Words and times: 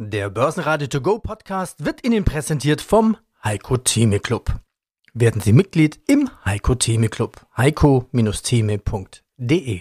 Der 0.00 0.30
Börsenradio 0.30 0.86
To 0.86 1.00
Go 1.00 1.18
Podcast 1.18 1.84
wird 1.84 2.06
Ihnen 2.06 2.24
präsentiert 2.24 2.80
vom 2.80 3.16
Heiko 3.42 3.78
Theme 3.78 4.20
Club. 4.20 4.54
Werden 5.12 5.40
Sie 5.40 5.52
Mitglied 5.52 5.98
im 6.06 6.30
Heiko 6.44 6.76
Theme 6.76 7.08
Club. 7.08 7.44
heiko-theme.de 7.56 9.80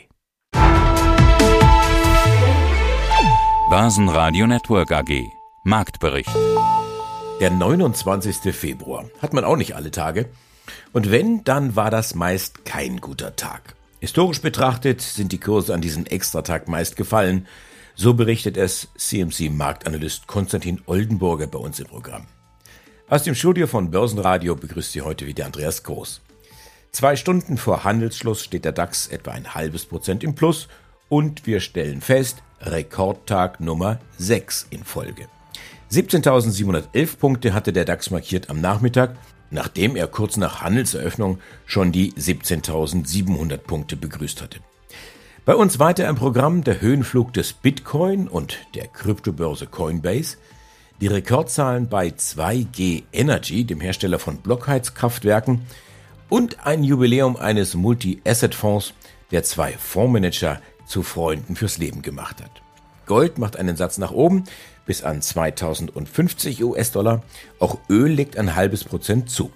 Börsenradio 3.69 4.47
Network 4.47 4.91
AG 4.91 5.21
Marktbericht 5.63 6.35
Der 7.39 7.51
29. 7.51 8.55
Februar 8.55 9.05
hat 9.21 9.33
man 9.33 9.43
auch 9.43 9.55
nicht 9.55 9.75
alle 9.75 9.91
Tage. 9.91 10.29
Und 10.93 11.11
wenn, 11.11 11.43
dann 11.43 11.75
war 11.75 11.91
das 11.91 12.15
meist 12.15 12.65
kein 12.65 13.01
guter 13.01 13.35
Tag. 13.35 13.75
Historisch 13.99 14.41
betrachtet 14.41 15.01
sind 15.01 15.31
die 15.31 15.39
Kurse 15.39 15.75
an 15.75 15.81
diesem 15.81 16.07
Extratag 16.07 16.67
meist 16.67 16.95
gefallen. 16.95 17.45
So 17.99 18.13
berichtet 18.13 18.57
es 18.57 18.89
CMC-Marktanalyst 18.95 20.27
Konstantin 20.27 20.79
Oldenburger 20.85 21.47
bei 21.47 21.57
uns 21.57 21.79
im 21.79 21.87
Programm. 21.87 22.27
Aus 23.09 23.23
dem 23.23 23.33
Studio 23.33 23.65
von 23.65 23.89
Börsenradio 23.89 24.55
begrüßt 24.55 24.91
Sie 24.91 25.01
heute 25.01 25.25
wieder 25.25 25.47
Andreas 25.47 25.81
Groß. 25.81 26.21
Zwei 26.91 27.15
Stunden 27.15 27.57
vor 27.57 27.85
Handelsschluss 27.85 28.43
steht 28.43 28.65
der 28.65 28.71
DAX 28.71 29.07
etwa 29.07 29.31
ein 29.31 29.55
halbes 29.55 29.87
Prozent 29.87 30.23
im 30.23 30.35
Plus 30.35 30.67
und 31.09 31.47
wir 31.47 31.59
stellen 31.59 32.01
fest, 32.01 32.43
Rekordtag 32.61 33.59
Nummer 33.59 33.99
6 34.19 34.67
in 34.69 34.83
Folge. 34.83 35.27
17.711 35.91 37.17
Punkte 37.17 37.55
hatte 37.55 37.73
der 37.73 37.85
DAX 37.85 38.11
markiert 38.11 38.51
am 38.51 38.61
Nachmittag, 38.61 39.17
nachdem 39.49 39.95
er 39.95 40.05
kurz 40.05 40.37
nach 40.37 40.61
Handelseröffnung 40.61 41.39
schon 41.65 41.91
die 41.91 42.13
17.700 42.13 43.57
Punkte 43.57 43.95
begrüßt 43.95 44.43
hatte. 44.43 44.59
Bei 45.47 45.55
uns 45.55 45.79
weiter 45.79 46.09
im 46.09 46.17
Programm 46.17 46.65
der 46.65 46.81
Höhenflug 46.81 47.31
des 47.31 47.53
Bitcoin 47.53 48.27
und 48.27 48.57
der 48.75 48.85
Kryptobörse 48.85 49.65
Coinbase, 49.65 50.35
die 50.99 51.07
Rekordzahlen 51.07 51.87
bei 51.87 52.09
2G 52.09 53.03
Energy, 53.13 53.63
dem 53.63 53.79
Hersteller 53.79 54.19
von 54.19 54.39
Blockheizkraftwerken, 54.39 55.61
und 56.27 56.67
ein 56.67 56.83
Jubiläum 56.83 57.37
eines 57.37 57.75
Multi-Asset-Fonds, 57.75 58.93
der 59.31 59.43
zwei 59.43 59.71
Fondsmanager 59.71 60.61
zu 60.85 61.01
Freunden 61.01 61.55
fürs 61.55 61.77
Leben 61.77 62.01
gemacht 62.01 62.43
hat. 62.43 62.61
Gold 63.05 63.37
macht 63.37 63.55
einen 63.55 63.77
Satz 63.77 63.97
nach 63.97 64.11
oben 64.11 64.43
bis 64.85 65.01
an 65.01 65.21
2050 65.21 66.61
US-Dollar. 66.61 67.23
Auch 67.59 67.77
Öl 67.89 68.11
legt 68.11 68.35
ein 68.35 68.57
halbes 68.57 68.83
Prozent 68.83 69.29
zu. 69.29 69.53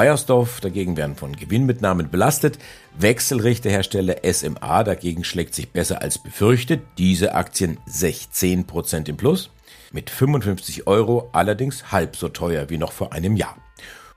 Bayersdorf 0.00 0.62
dagegen 0.62 0.96
werden 0.96 1.14
von 1.14 1.36
Gewinnmitnahmen 1.36 2.08
belastet. 2.08 2.58
Wechselrichterhersteller 2.98 4.16
SMA 4.32 4.82
dagegen 4.82 5.24
schlägt 5.24 5.54
sich 5.54 5.72
besser 5.72 6.00
als 6.00 6.16
befürchtet. 6.16 6.80
Diese 6.96 7.34
Aktien 7.34 7.76
16 7.84 8.66
Prozent 8.66 9.10
im 9.10 9.18
Plus. 9.18 9.50
Mit 9.92 10.08
55 10.08 10.86
Euro 10.86 11.28
allerdings 11.32 11.92
halb 11.92 12.16
so 12.16 12.30
teuer 12.30 12.70
wie 12.70 12.78
noch 12.78 12.92
vor 12.92 13.12
einem 13.12 13.36
Jahr. 13.36 13.58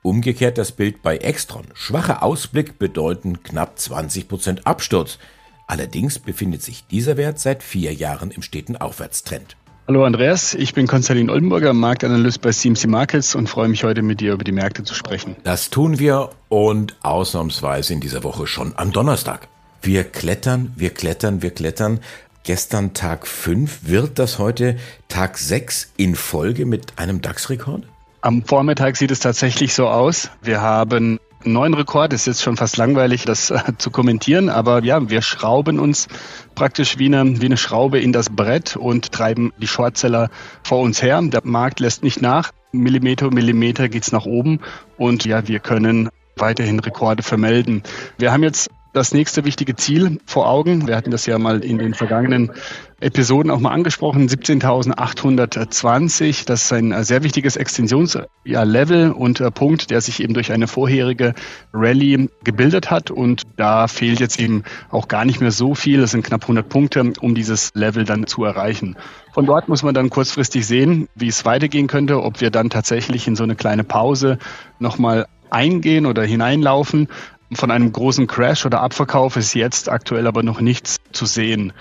Umgekehrt 0.04 0.58
das 0.58 0.72
Bild 0.72 1.02
bei 1.02 1.18
Extron. 1.18 1.66
Schwacher 1.74 2.24
Ausblick 2.24 2.80
bedeuten 2.80 3.44
knapp 3.44 3.78
20 3.78 4.30
Prozent 4.30 4.66
Absturz. 4.66 5.20
Allerdings 5.68 6.18
befindet 6.18 6.62
sich 6.62 6.88
dieser 6.88 7.18
Wert 7.18 7.40
seit 7.40 7.62
vier 7.62 7.94
Jahren 7.94 8.32
im 8.32 8.42
steten 8.42 8.78
Aufwärtstrend. 8.78 9.58
Hallo 9.86 10.06
Andreas, 10.06 10.54
ich 10.54 10.74
bin 10.74 10.88
Konstantin 10.88 11.30
Oldenburger, 11.30 11.74
Marktanalyst 11.74 12.42
bei 12.42 12.52
CMC 12.52 12.88
Markets 12.88 13.36
und 13.36 13.50
freue 13.50 13.68
mich 13.68 13.84
heute 13.84 14.02
mit 14.02 14.22
dir 14.22 14.32
über 14.32 14.46
die 14.46 14.54
Märkte 14.54 14.86
zu 14.86 14.96
sprechen. 14.96 15.36
Das 15.44 15.72
tun 15.72 16.00
wir 16.00 16.30
und 16.48 16.96
ausnahmsweise 17.04 17.92
in 17.92 18.00
dieser 18.00 18.24
Woche 18.24 18.48
schon 18.48 18.72
am 18.78 18.94
Donnerstag. 18.94 19.50
Wir 19.82 20.06
klettern, 20.06 20.72
wir 20.78 20.92
klettern, 20.92 21.42
wir 21.42 21.52
klettern. 21.52 22.00
Gestern 22.44 22.94
Tag 22.94 23.28
5, 23.28 23.82
wird 23.84 24.20
das 24.20 24.40
heute 24.40 24.78
Tag 25.10 25.38
6 25.38 25.92
in 25.98 26.16
Folge 26.16 26.66
mit 26.66 26.98
einem 26.98 27.22
DAX-Rekord? 27.22 27.84
Am 28.22 28.42
Vormittag 28.46 28.96
sieht 28.96 29.12
es 29.12 29.20
tatsächlich 29.20 29.74
so 29.74 29.90
aus. 29.90 30.30
Wir 30.42 30.62
haben 30.62 31.20
neuen 31.46 31.74
Rekord. 31.74 32.14
Ist 32.14 32.28
jetzt 32.28 32.42
schon 32.42 32.58
fast 32.58 32.78
langweilig, 32.78 33.26
das 33.26 33.52
äh, 33.52 33.60
zu 33.78 33.92
kommentieren, 33.92 34.50
aber 34.50 34.84
ja, 34.84 35.10
wir 35.10 35.22
schrauben 35.22 35.80
uns 35.80 36.08
praktisch 36.56 36.98
wie 36.98 37.08
eine, 37.08 37.42
wie 37.42 37.46
eine 37.46 37.58
Schraube 37.58 38.00
in 38.00 38.14
das 38.14 38.30
Brett 38.30 38.76
und 38.76 39.12
treiben 39.12 39.52
die 39.58 39.68
Shortseller 39.68 40.30
vor 40.64 40.80
uns 40.80 41.02
her. 41.02 41.22
Der 41.22 41.42
Markt 41.44 41.80
lässt 41.80 42.04
nicht 42.04 42.22
nach. 42.22 42.52
Millimeter, 42.72 43.30
Millimeter 43.32 43.88
geht's 43.88 44.12
nach 44.12 44.26
oben 44.26 44.60
und 44.98 45.26
ja, 45.26 45.48
wir 45.48 45.60
können 45.60 46.10
weiterhin 46.36 46.80
Rekorde 46.80 47.22
vermelden. 47.22 47.84
Wir 48.18 48.32
haben 48.32 48.44
jetzt 48.44 48.70
das 48.94 49.14
nächste 49.14 49.44
wichtige 49.44 49.76
Ziel 49.76 50.20
vor 50.26 50.48
Augen. 50.48 50.88
Wir 50.88 50.96
hatten 50.96 51.12
das 51.12 51.26
ja 51.26 51.38
mal 51.40 51.62
in 51.64 51.80
den 51.80 51.94
vergangenen 51.94 52.52
Episoden 53.00 53.52
auch 53.52 53.60
mal 53.60 53.72
angesprochen, 53.72 54.30
17.820. 54.30 56.46
Das 56.46 56.64
ist 56.64 56.72
ein 56.72 57.04
sehr 57.04 57.24
wichtiges 57.24 57.58
Extensionslevel 57.58 59.12
und 59.12 59.42
äh, 59.42 59.52
Punkt, 59.52 59.90
der 59.90 60.00
sich 60.00 60.24
eben 60.24 60.34
durch 60.34 60.54
eine 60.54 60.68
vorherige 60.68 61.34
Rallye 61.74 62.30
gebildet 62.44 62.92
hat. 62.92 63.10
Und 63.12 63.44
da 63.58 63.88
fehlt 63.88 64.20
jetzt 64.20 64.40
eben 64.40 64.64
auch 64.90 65.08
gar 65.08 65.26
nicht 65.26 65.42
mehr 65.42 65.52
so 65.52 65.74
viel. 65.76 66.02
Es 66.02 66.12
sind 66.12 66.24
knapp 66.24 66.44
100 66.44 66.70
Punkte, 66.70 67.14
um 67.20 67.36
dieses 67.36 67.72
Level 67.74 68.06
dann 68.06 68.28
zu 68.28 68.46
erreichen. 68.46 68.96
Von 69.34 69.48
dort 69.48 69.68
muss 69.68 69.84
man 69.84 69.94
dann 69.94 70.10
kurzfristig 70.10 70.66
sehen, 70.66 71.10
wie 71.16 71.28
es 71.28 71.44
weitergehen 71.44 71.88
könnte, 71.88 72.24
ob 72.24 72.40
wir 72.40 72.52
dann 72.52 72.70
tatsächlich 72.70 73.28
in 73.28 73.36
so 73.36 73.44
eine 73.44 73.56
kleine 73.56 73.84
Pause 73.84 74.38
nochmal 74.80 75.26
eingehen 75.54 76.06
oder 76.06 76.24
hineinlaufen. 76.24 77.08
Von 77.56 77.72
einem 77.72 77.92
großen 77.92 78.28
Crash 78.28 78.66
oder 78.66 78.82
Abverkauf 78.82 79.38
ist 79.38 79.54
jetzt 79.54 79.90
aktuell 79.90 80.28
aber 80.28 80.44
noch 80.44 80.62
nichts 80.62 80.98
zu 81.12 81.26
sehen. 81.26 81.74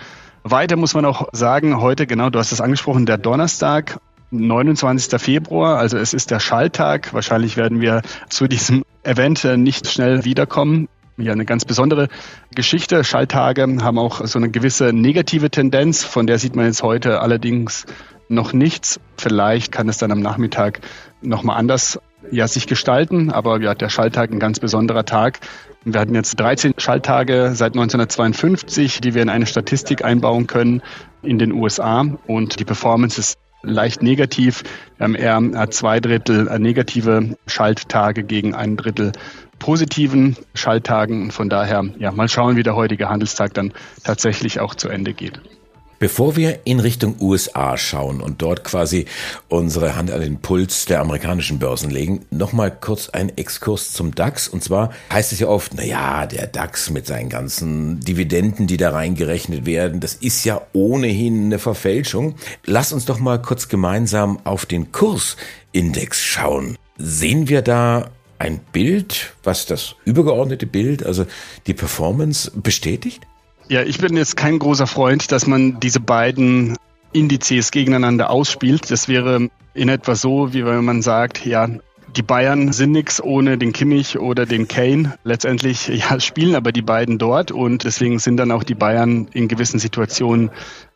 Weiter 0.45 0.77
muss 0.77 0.95
man 0.95 1.05
auch 1.05 1.29
sagen, 1.33 1.81
heute, 1.81 2.07
genau, 2.07 2.31
du 2.31 2.39
hast 2.39 2.53
es 2.53 2.61
angesprochen, 2.61 3.07
der 3.07 3.19
Donnerstag, 3.19 3.99
29. 4.31 5.21
Februar, 5.21 5.79
also 5.79 5.99
es 5.99 6.15
ist 6.15 6.31
der 6.31 6.41
Schalltag. 6.41 7.13
Wahrscheinlich 7.13 7.57
werden 7.57 7.81
wir 7.81 8.03
zu 8.29 8.49
diesem 8.49 8.83
Event 9.03 9.45
nicht 9.45 9.87
schnell 9.89 10.25
wiederkommen. 10.25 10.89
Ja, 11.19 11.33
eine 11.33 11.45
ganz 11.45 11.65
besondere 11.65 12.09
Geschichte. 12.55 13.05
Schalltage 13.05 13.63
haben 13.83 13.99
auch 13.99 14.27
so 14.27 14.39
eine 14.39 14.51
gewisse 14.51 14.93
negative 14.93 15.51
Tendenz, 15.51 16.05
von 16.05 16.27
der 16.27 16.39
sieht 16.39 16.57
man 16.57 16.65
jetzt 16.65 16.83
heute 16.83 17.21
allerdings 17.21 17.85
noch 18.29 18.53
nichts. 18.55 18.99
Vielleicht 19.19 19.71
kann 19.71 19.89
es 19.91 19.99
dann 19.99 20.11
am 20.11 20.21
Nachmittag 20.21 20.81
nochmal 21.21 21.59
anders 21.59 22.01
ja, 22.33 22.49
sich 22.49 22.67
gestalten, 22.67 23.31
aber 23.31 23.61
ja, 23.61 23.75
der 23.75 23.91
Schalltag 23.91 24.33
ein 24.33 24.41
ganz 24.41 24.59
besonderer 24.59 25.05
Tag. 25.05 25.41
Wir 25.85 26.01
hatten 26.01 26.15
jetzt 26.15 26.41
13 26.41 26.75
Schalltage 26.79 27.53
seit 27.55 27.75
1952, 27.75 29.01
die 29.01 29.15
wir 29.15 29.23
in 29.23 29.29
eine 29.29 29.47
Statistik 29.47 30.05
einbauen 30.05 30.47
können 30.47 30.83
in 31.23 31.39
den 31.39 31.53
USA 31.53 32.05
und 32.27 32.59
die 32.59 32.65
Performance 32.65 33.21
ist 33.21 33.39
leicht 33.63 34.03
negativ. 34.03 34.65
Wir 34.97 35.05
haben 35.05 35.15
eher 35.15 35.71
zwei 35.71 36.01
Drittel 36.01 36.45
negative 36.59 37.37
Schalttage 37.47 38.25
gegen 38.25 38.55
ein 38.55 38.77
Drittel 38.77 39.13
positiven 39.59 40.37
Schalttagen. 40.55 41.31
Von 41.31 41.49
daher, 41.49 41.85
ja, 41.99 42.11
mal 42.11 42.29
schauen, 42.29 42.57
wie 42.57 42.65
der 42.65 42.75
heutige 42.75 43.09
Handelstag 43.09 43.55
dann 43.55 43.73
tatsächlich 44.03 44.59
auch 44.59 44.75
zu 44.75 44.89
Ende 44.89 45.15
geht. 45.15 45.41
Bevor 46.03 46.35
wir 46.35 46.59
in 46.65 46.81
Richtung 46.81 47.15
USA 47.21 47.79
schauen 47.79 48.21
und 48.21 48.43
dort 48.43 48.65
quasi 48.65 49.07
unsere 49.49 49.95
Hand 49.95 50.11
an 50.11 50.21
den 50.21 50.41
Puls 50.41 50.85
der 50.87 51.01
amerikanischen 51.01 51.61
Börsen 51.61 51.93
legen, 51.93 52.27
nochmal 52.33 52.73
kurz 52.73 53.09
ein 53.11 53.29
Exkurs 53.39 53.93
zum 53.93 54.13
DAX. 54.13 54.49
Und 54.49 54.65
zwar 54.65 54.91
heißt 55.13 55.33
es 55.33 55.39
ja 55.39 55.47
oft, 55.47 55.75
na 55.77 55.85
ja, 55.85 56.27
der 56.27 56.49
DAX 56.49 56.91
mit 56.91 57.07
seinen 57.07 57.29
ganzen 57.29 58.01
Dividenden, 58.01 58.67
die 58.67 58.79
da 58.79 58.91
reingerechnet 58.91 59.65
werden, 59.65 60.01
das 60.01 60.15
ist 60.15 60.45
ja 60.45 60.63
ohnehin 60.73 61.45
eine 61.45 61.61
Verfälschung. 61.61 62.35
Lass 62.65 62.93
uns 62.93 63.05
doch 63.05 63.21
mal 63.21 63.41
kurz 63.41 63.69
gemeinsam 63.69 64.41
auf 64.43 64.67
den 64.67 64.91
Kursindex 64.91 66.21
schauen. 66.21 66.77
Sehen 66.99 67.49
wir 67.49 67.63
da 67.63 68.11
ein 68.41 68.59
Bild, 68.73 69.35
was 69.45 69.67
das 69.67 69.95
übergeordnete 70.05 70.67
Bild, 70.67 71.07
also 71.07 71.27
die 71.69 71.75
Performance 71.75 72.51
bestätigt? 72.57 73.23
Ja, 73.73 73.83
ich 73.83 73.97
bin 73.97 74.15
jetzt 74.19 74.37
kein 74.37 74.59
großer 74.59 74.87
Freund, 74.87 75.33
dass 75.33 75.47
man 75.47 75.81
diese 75.81 75.99
beiden 75.99 76.77
Indizes 77.15 77.71
gegeneinander 77.71 78.29
ausspielt. 78.29 78.91
Das 78.91 79.09
wäre 79.09 79.49
in 79.73 79.89
etwa 79.89 80.15
so, 80.15 80.53
wie 80.53 80.67
wenn 80.67 80.85
man 80.85 81.01
sagt, 81.01 81.47
ja, 81.47 81.67
die 82.15 82.23
Bayern 82.23 82.75
sind 82.75 82.93
nix 82.93 83.19
ohne 83.19 83.57
den 83.57 83.73
Kimmich 83.73 84.19
oder 84.19 84.45
den 84.45 84.69
Kane. 84.69 85.15
Letztendlich 85.25 85.89
ja, 85.89 86.21
spielen 86.21 86.55
aber 86.55 86.71
die 86.71 86.83
beiden 86.83 87.17
dort 87.17 87.51
und 87.51 87.85
deswegen 87.85 88.19
sind 88.19 88.37
dann 88.37 88.51
auch 88.51 88.63
die 88.63 88.75
Bayern 88.75 89.29
in 89.33 89.49
gewissen 89.49 89.79
Situationen 89.79 90.51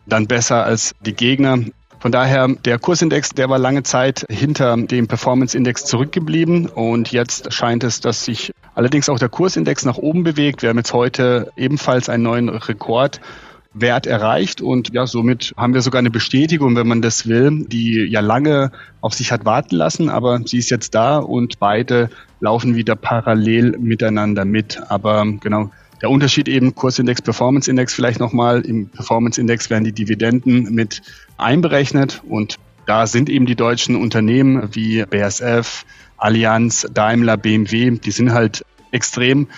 dann 0.04 0.26
besser 0.26 0.66
als 0.66 0.94
die 1.00 1.14
Gegner. 1.14 1.58
Von 1.98 2.12
daher, 2.12 2.48
der 2.48 2.78
Kursindex, 2.78 3.30
der 3.30 3.48
war 3.48 3.58
lange 3.58 3.82
Zeit 3.82 4.26
hinter 4.30 4.76
dem 4.76 5.08
Performance-Index 5.08 5.86
zurückgeblieben 5.86 6.66
und 6.66 7.10
jetzt 7.10 7.52
scheint 7.52 7.84
es, 7.84 8.00
dass 8.00 8.24
sich 8.24 8.52
allerdings 8.74 9.08
auch 9.08 9.18
der 9.18 9.30
Kursindex 9.30 9.84
nach 9.84 9.96
oben 9.96 10.22
bewegt. 10.22 10.62
Wir 10.62 10.68
haben 10.68 10.76
jetzt 10.76 10.92
heute 10.92 11.50
ebenfalls 11.56 12.08
einen 12.08 12.22
neuen 12.22 12.50
Rekordwert 12.50 14.06
erreicht 14.06 14.60
und 14.60 14.92
ja, 14.92 15.06
somit 15.06 15.54
haben 15.56 15.72
wir 15.72 15.80
sogar 15.80 15.98
eine 16.00 16.10
Bestätigung, 16.10 16.76
wenn 16.76 16.86
man 16.86 17.00
das 17.00 17.26
will, 17.26 17.64
die 17.66 18.04
ja 18.04 18.20
lange 18.20 18.72
auf 19.00 19.14
sich 19.14 19.32
hat 19.32 19.46
warten 19.46 19.74
lassen, 19.74 20.10
aber 20.10 20.40
sie 20.44 20.58
ist 20.58 20.70
jetzt 20.70 20.94
da 20.94 21.16
und 21.16 21.58
beide 21.58 22.10
laufen 22.40 22.76
wieder 22.76 22.94
parallel 22.94 23.78
miteinander 23.78 24.44
mit. 24.44 24.80
Aber 24.90 25.24
genau, 25.40 25.70
der 26.02 26.10
Unterschied 26.10 26.48
eben 26.48 26.74
Kursindex, 26.74 27.22
Performance 27.22 27.70
Index 27.70 27.94
vielleicht 27.94 28.20
nochmal. 28.20 28.60
Im 28.62 28.88
Performance 28.88 29.40
Index 29.40 29.70
werden 29.70 29.84
die 29.84 29.92
Dividenden 29.92 30.74
mit 30.74 31.02
einberechnet 31.38 32.22
und 32.28 32.56
da 32.86 33.06
sind 33.06 33.28
eben 33.28 33.46
die 33.46 33.56
deutschen 33.56 33.96
Unternehmen 33.96 34.74
wie 34.74 35.04
BSF, 35.04 35.84
Allianz, 36.18 36.86
Daimler, 36.92 37.36
BMW, 37.36 37.90
die 37.90 38.10
sind 38.10 38.32
halt 38.32 38.64
extrem 38.92 39.48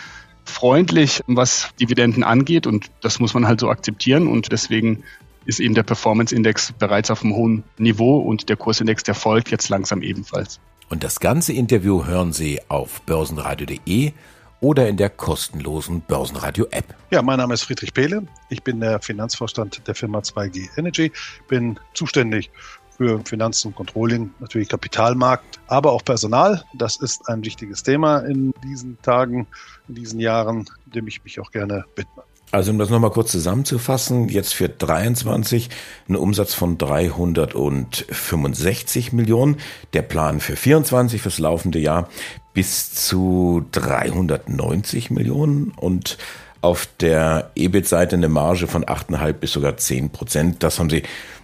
freundlich, 0.44 1.22
was 1.26 1.68
Dividenden 1.78 2.24
angeht 2.24 2.66
und 2.66 2.86
das 3.02 3.20
muss 3.20 3.34
man 3.34 3.46
halt 3.46 3.60
so 3.60 3.68
akzeptieren 3.68 4.26
und 4.26 4.50
deswegen 4.50 5.04
ist 5.44 5.60
eben 5.60 5.74
der 5.74 5.82
Performance 5.82 6.34
Index 6.34 6.72
bereits 6.72 7.10
auf 7.10 7.22
einem 7.22 7.34
hohen 7.34 7.64
Niveau 7.78 8.18
und 8.18 8.48
der 8.48 8.56
Kursindex, 8.56 9.02
der 9.02 9.14
folgt 9.14 9.50
jetzt 9.50 9.68
langsam 9.68 10.02
ebenfalls. 10.02 10.58
Und 10.88 11.04
das 11.04 11.20
ganze 11.20 11.52
Interview 11.52 12.06
hören 12.06 12.32
Sie 12.32 12.60
auf 12.68 13.02
börsenradio.de 13.02 14.12
oder 14.60 14.88
in 14.88 14.96
der 14.96 15.10
kostenlosen 15.10 16.00
Börsenradio-App. 16.02 16.94
Ja, 17.10 17.22
mein 17.22 17.38
Name 17.38 17.54
ist 17.54 17.62
Friedrich 17.62 17.94
Pehle. 17.94 18.22
Ich 18.48 18.62
bin 18.62 18.80
der 18.80 19.00
Finanzvorstand 19.00 19.86
der 19.86 19.94
Firma 19.94 20.18
2G 20.18 20.68
Energy, 20.76 21.12
bin 21.46 21.78
zuständig 21.94 22.50
für 22.96 23.20
Finanzen 23.24 23.68
und 23.68 23.76
Controlling, 23.76 24.34
natürlich 24.40 24.68
Kapitalmarkt, 24.68 25.60
aber 25.68 25.92
auch 25.92 26.04
Personal. 26.04 26.64
Das 26.74 26.96
ist 26.96 27.28
ein 27.28 27.44
wichtiges 27.44 27.84
Thema 27.84 28.18
in 28.20 28.52
diesen 28.64 29.00
Tagen, 29.02 29.46
in 29.86 29.94
diesen 29.94 30.18
Jahren, 30.18 30.68
dem 30.86 31.06
ich 31.06 31.22
mich 31.22 31.38
auch 31.38 31.52
gerne 31.52 31.84
widme. 31.94 32.24
Also 32.50 32.70
um 32.70 32.78
das 32.78 32.88
nochmal 32.88 33.10
kurz 33.10 33.30
zusammenzufassen, 33.32 34.30
jetzt 34.30 34.54
für 34.54 34.70
23 34.70 35.68
ein 36.08 36.16
Umsatz 36.16 36.54
von 36.54 36.78
365 36.78 39.12
Millionen, 39.12 39.58
der 39.92 40.00
Plan 40.00 40.40
für 40.40 40.56
24 40.56 41.20
fürs 41.20 41.38
laufende 41.38 41.78
Jahr 41.78 42.08
bis 42.54 42.94
zu 42.94 43.66
390 43.72 45.10
Millionen 45.10 45.72
und 45.76 46.16
auf 46.62 46.88
der 47.00 47.50
EBIT-Seite 47.54 48.16
eine 48.16 48.30
Marge 48.30 48.66
von 48.66 48.84
8,5 48.84 49.32
bis 49.34 49.52
sogar 49.52 49.76
10 49.76 50.08
Prozent. 50.10 50.62
Das 50.62 50.78
haben 50.78 50.88
sie 50.90 51.02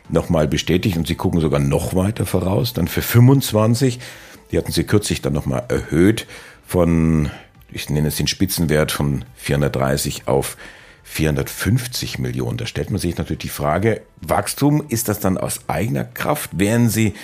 nochmal 0.09 0.49
bestätigt 0.49 0.97
und 0.97 1.07
sie 1.07 1.17
gucken 1.17 1.41
sogar 1.41 1.61
noch 1.61 1.95
weiter 1.95 2.25
voraus. 2.25 2.73
Dann 2.73 2.89
für 2.89 3.03
25, 3.03 3.99
die 4.51 4.59
hatten 4.59 4.73
sie 4.73 4.85
kürzlich 4.85 5.21
dann 5.21 5.35
nochmal 5.35 5.65
erhöht 5.69 6.27
von, 6.67 7.31
ich 7.71 7.91
nenne 7.91 8.09
es 8.09 8.17
den 8.17 8.27
Spitzenwert 8.27 8.91
von 8.91 9.27
430 9.37 10.27
auf 10.27 10.57
450 11.05 12.19
Millionen. 12.19 12.57
Da 12.57 12.67
stellt 12.67 12.91
man 12.91 12.99
sich 12.99 13.17
natürlich 13.17 13.43
die 13.43 13.49
Frage, 13.49 14.03
Wachstum, 14.21 14.85
ist 14.89 15.09
das 15.09 15.21
dann 15.21 15.39
aus 15.39 15.61
eigener 15.69 16.05
Kraft? 16.05 16.59
Werden 16.59 16.89
Sie 16.89 17.15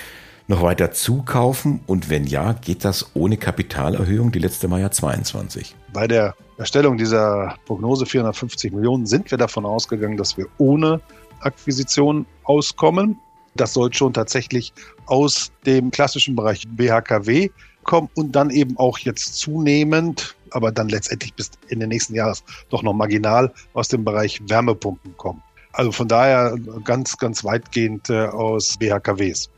noch 0.47 0.62
weiter 0.62 0.93
zukaufen? 0.93 1.81
Und 1.87 2.11
wenn 2.11 2.25
ja, 2.25 2.53
geht 2.53 2.85
das 2.85 3.11
ohne 3.15 3.37
Kapitalerhöhung? 3.37 4.32
Die 4.32 4.38
letzte 4.38 4.71
war 4.71 4.79
ja 4.79 4.91
22. 4.91 5.75
Bei 5.93 6.06
der 6.06 6.35
Erstellung 6.59 6.99
dieser 6.99 7.56
Prognose 7.67 8.05
450 8.05 8.73
Millionen 8.73 9.06
sind 9.06 9.31
wir 9.31 9.38
davon 9.38 9.65
ausgegangen, 9.65 10.17
dass 10.17 10.37
wir 10.37 10.47
ohne 10.59 11.00
Akquisition 11.41 12.26
auskommen. 12.44 13.19
Das 13.55 13.73
soll 13.73 13.93
schon 13.93 14.12
tatsächlich 14.12 14.73
aus 15.06 15.50
dem 15.67 15.91
klassischen 15.91 16.37
Bereich 16.37 16.69
BHKW 16.69 17.49
kommen 17.83 18.11
und 18.15 18.33
dann 18.33 18.50
eben 18.50 18.76
auch 18.76 18.99
jetzt 18.99 19.37
zunehmend 19.37 20.37
aber 20.52 20.73
dann 20.73 20.88
letztendlich 20.88 21.35
bis 21.35 21.50
in 21.69 21.81
den 21.81 21.88
nächsten 21.88 22.14
Jahres 22.14 22.43
doch 22.70 22.82
noch 22.82 22.93
marginal 22.93 23.52
aus 23.73 23.88
dem 23.88 24.05
Bereich 24.05 24.41
Wärmepumpen 24.49 25.17
kommen. 25.17 25.43
Also 25.73 25.93
von 25.93 26.08
daher 26.08 26.56
ganz, 26.85 27.17
ganz 27.17 27.44
weitgehend 27.44 28.11
äh, 28.11 28.26
aus 28.26 28.76
BHKWs. 28.79 29.50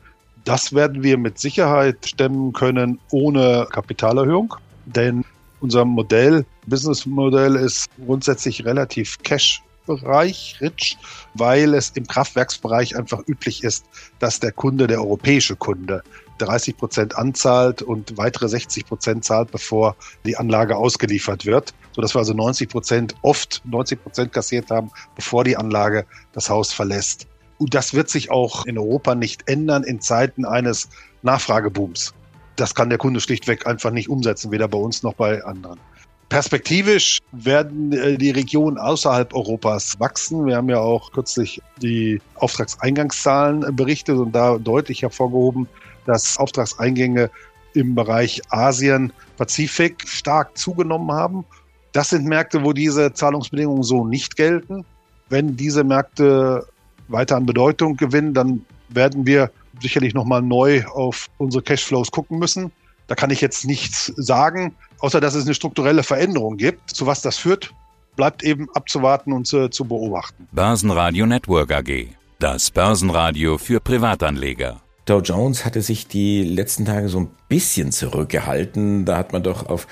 Das 0.45 0.73
werden 0.73 1.03
wir 1.03 1.17
mit 1.17 1.39
Sicherheit 1.39 2.05
stemmen 2.05 2.53
können 2.53 2.99
ohne 3.11 3.67
Kapitalerhöhung, 3.71 4.55
denn 4.85 5.23
unser 5.61 5.85
Modell, 5.85 6.45
Businessmodell 6.67 7.55
ist 7.55 7.89
grundsätzlich 8.05 8.65
relativ 8.65 9.17
cash 9.23 9.63
Bereich, 9.85 10.57
rich, 10.61 10.97
weil 11.33 11.73
es 11.73 11.89
im 11.91 12.07
Kraftwerksbereich 12.07 12.95
einfach 12.95 13.19
üblich 13.27 13.63
ist, 13.63 13.85
dass 14.19 14.39
der 14.39 14.53
Kunde, 14.53 14.87
der 14.87 14.99
europäische 14.99 15.55
Kunde, 15.55 16.03
30 16.37 16.77
Prozent 16.77 17.17
anzahlt 17.17 17.81
und 17.81 18.17
weitere 18.17 18.47
60 18.47 18.85
Prozent 18.85 19.25
zahlt, 19.25 19.51
bevor 19.51 19.95
die 20.25 20.37
Anlage 20.37 20.75
ausgeliefert 20.75 21.45
wird, 21.45 21.73
so 21.93 22.01
dass 22.01 22.15
wir 22.15 22.19
also 22.19 22.33
90 22.33 22.69
Prozent, 22.69 23.15
oft 23.21 23.61
90 23.65 24.03
Prozent 24.03 24.33
kassiert 24.33 24.71
haben, 24.71 24.91
bevor 25.15 25.43
die 25.43 25.57
Anlage 25.57 26.05
das 26.33 26.49
Haus 26.49 26.73
verlässt. 26.73 27.27
Und 27.57 27.73
das 27.73 27.93
wird 27.93 28.09
sich 28.09 28.31
auch 28.31 28.65
in 28.65 28.77
Europa 28.77 29.15
nicht 29.15 29.47
ändern 29.47 29.83
in 29.83 30.01
Zeiten 30.01 30.45
eines 30.45 30.89
Nachfragebooms. 31.21 32.13
Das 32.55 32.75
kann 32.75 32.89
der 32.89 32.97
Kunde 32.97 33.19
schlichtweg 33.19 33.65
einfach 33.65 33.91
nicht 33.91 34.09
umsetzen, 34.09 34.51
weder 34.51 34.67
bei 34.67 34.77
uns 34.77 35.01
noch 35.01 35.13
bei 35.13 35.43
anderen. 35.43 35.79
Perspektivisch 36.29 37.19
werden 37.31 37.91
äh, 37.91 38.17
die 38.17 38.31
Regionen 38.31 38.77
außerhalb 38.77 39.33
Europas 39.33 39.99
wachsen. 39.99 40.45
Wir 40.45 40.57
haben 40.57 40.69
ja 40.69 40.79
auch 40.79 41.11
kürzlich 41.11 41.61
die 41.81 42.21
Auftragseingangszahlen 42.35 43.75
berichtet 43.75 44.17
und 44.17 44.31
da 44.33 44.57
deutlich 44.57 45.01
hervorgehoben, 45.01 45.67
dass 46.05 46.37
Auftragseingänge 46.37 47.29
im 47.73 47.95
Bereich 47.95 48.41
Asien, 48.49 49.11
Pazifik 49.37 50.07
stark 50.07 50.57
zugenommen 50.57 51.11
haben. 51.11 51.45
Das 51.91 52.09
sind 52.09 52.25
Märkte, 52.25 52.63
wo 52.63 52.73
diese 52.73 53.13
Zahlungsbedingungen 53.13 53.83
so 53.83 54.05
nicht 54.05 54.35
gelten. 54.35 54.85
Wenn 55.29 55.55
diese 55.55 55.83
Märkte 55.83 56.67
weiter 57.07 57.37
an 57.37 57.45
Bedeutung 57.45 57.97
gewinnen, 57.97 58.33
dann 58.33 58.65
werden 58.89 59.25
wir 59.25 59.51
sicherlich 59.81 60.13
nochmal 60.13 60.41
neu 60.41 60.85
auf 60.85 61.27
unsere 61.37 61.63
Cashflows 61.63 62.11
gucken 62.11 62.39
müssen. 62.39 62.71
Da 63.07 63.15
kann 63.15 63.29
ich 63.29 63.41
jetzt 63.41 63.65
nichts 63.65 64.13
sagen, 64.15 64.75
außer 64.99 65.19
dass 65.19 65.35
es 65.35 65.45
eine 65.45 65.53
strukturelle 65.53 66.03
Veränderung 66.03 66.57
gibt. 66.57 66.91
Zu 66.91 67.05
was 67.05 67.21
das 67.21 67.37
führt, 67.37 67.73
bleibt 68.15 68.43
eben 68.43 68.67
abzuwarten 68.73 69.33
und 69.33 69.47
zu, 69.47 69.69
zu 69.69 69.85
beobachten. 69.85 70.47
Börsenradio 70.51 71.25
Network 71.25 71.71
AG. 71.71 72.07
Das 72.39 72.71
Börsenradio 72.71 73.57
für 73.57 73.79
Privatanleger. 73.79 74.81
Dow 75.05 75.19
Jones 75.19 75.65
hatte 75.65 75.81
sich 75.81 76.07
die 76.07 76.43
letzten 76.43 76.85
Tage 76.85 77.09
so 77.09 77.19
ein 77.19 77.29
bisschen 77.49 77.91
zurückgehalten. 77.91 79.05
Da 79.05 79.17
hat 79.17 79.33
man 79.33 79.43
doch 79.43 79.67
auf 79.67 79.87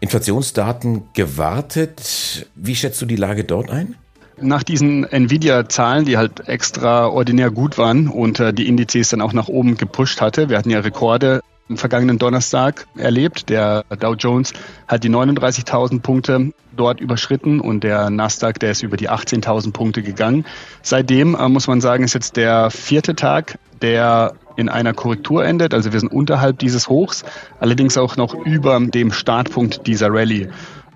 Inflationsdaten 0.00 1.02
gewartet. 1.12 2.48
Wie 2.54 2.74
schätzt 2.74 3.00
du 3.02 3.06
die 3.06 3.16
Lage 3.16 3.44
dort 3.44 3.70
ein? 3.70 3.96
Nach 4.38 4.62
diesen 4.62 5.04
Nvidia-Zahlen, 5.04 6.04
die 6.04 6.16
halt 6.18 6.48
extraordinär 6.48 7.50
gut 7.50 7.78
waren 7.78 8.08
und 8.08 8.38
äh, 8.38 8.52
die 8.52 8.68
Indizes 8.68 9.08
dann 9.08 9.22
auch 9.22 9.32
nach 9.32 9.48
oben 9.48 9.78
gepusht 9.78 10.20
hatte, 10.20 10.50
wir 10.50 10.58
hatten 10.58 10.70
ja 10.70 10.80
Rekorde 10.80 11.42
am 11.68 11.76
vergangenen 11.76 12.18
Donnerstag 12.18 12.86
erlebt. 12.96 13.48
Der 13.48 13.84
Dow 14.00 14.14
Jones 14.14 14.52
hat 14.86 15.04
die 15.04 15.10
39.000 15.10 16.00
Punkte 16.00 16.52
dort 16.76 17.00
überschritten 17.00 17.60
und 17.60 17.84
der 17.84 18.10
Nasdaq, 18.10 18.58
der 18.60 18.72
ist 18.72 18.82
über 18.82 18.96
die 18.96 19.10
18.000 19.10 19.72
Punkte 19.72 20.02
gegangen. 20.02 20.44
Seitdem 20.82 21.34
äh, 21.34 21.48
muss 21.48 21.66
man 21.66 21.80
sagen, 21.80 22.04
ist 22.04 22.14
jetzt 22.14 22.36
der 22.36 22.70
vierte 22.70 23.16
Tag, 23.16 23.58
der 23.82 24.34
in 24.56 24.68
einer 24.68 24.94
Korrektur 24.94 25.44
endet. 25.44 25.74
Also 25.74 25.92
wir 25.92 26.00
sind 26.00 26.12
unterhalb 26.12 26.58
dieses 26.58 26.88
Hochs, 26.88 27.24
allerdings 27.60 27.98
auch 27.98 28.16
noch 28.16 28.34
über 28.34 28.80
dem 28.80 29.12
Startpunkt 29.12 29.86
dieser 29.86 30.08
Rallye. 30.10 30.48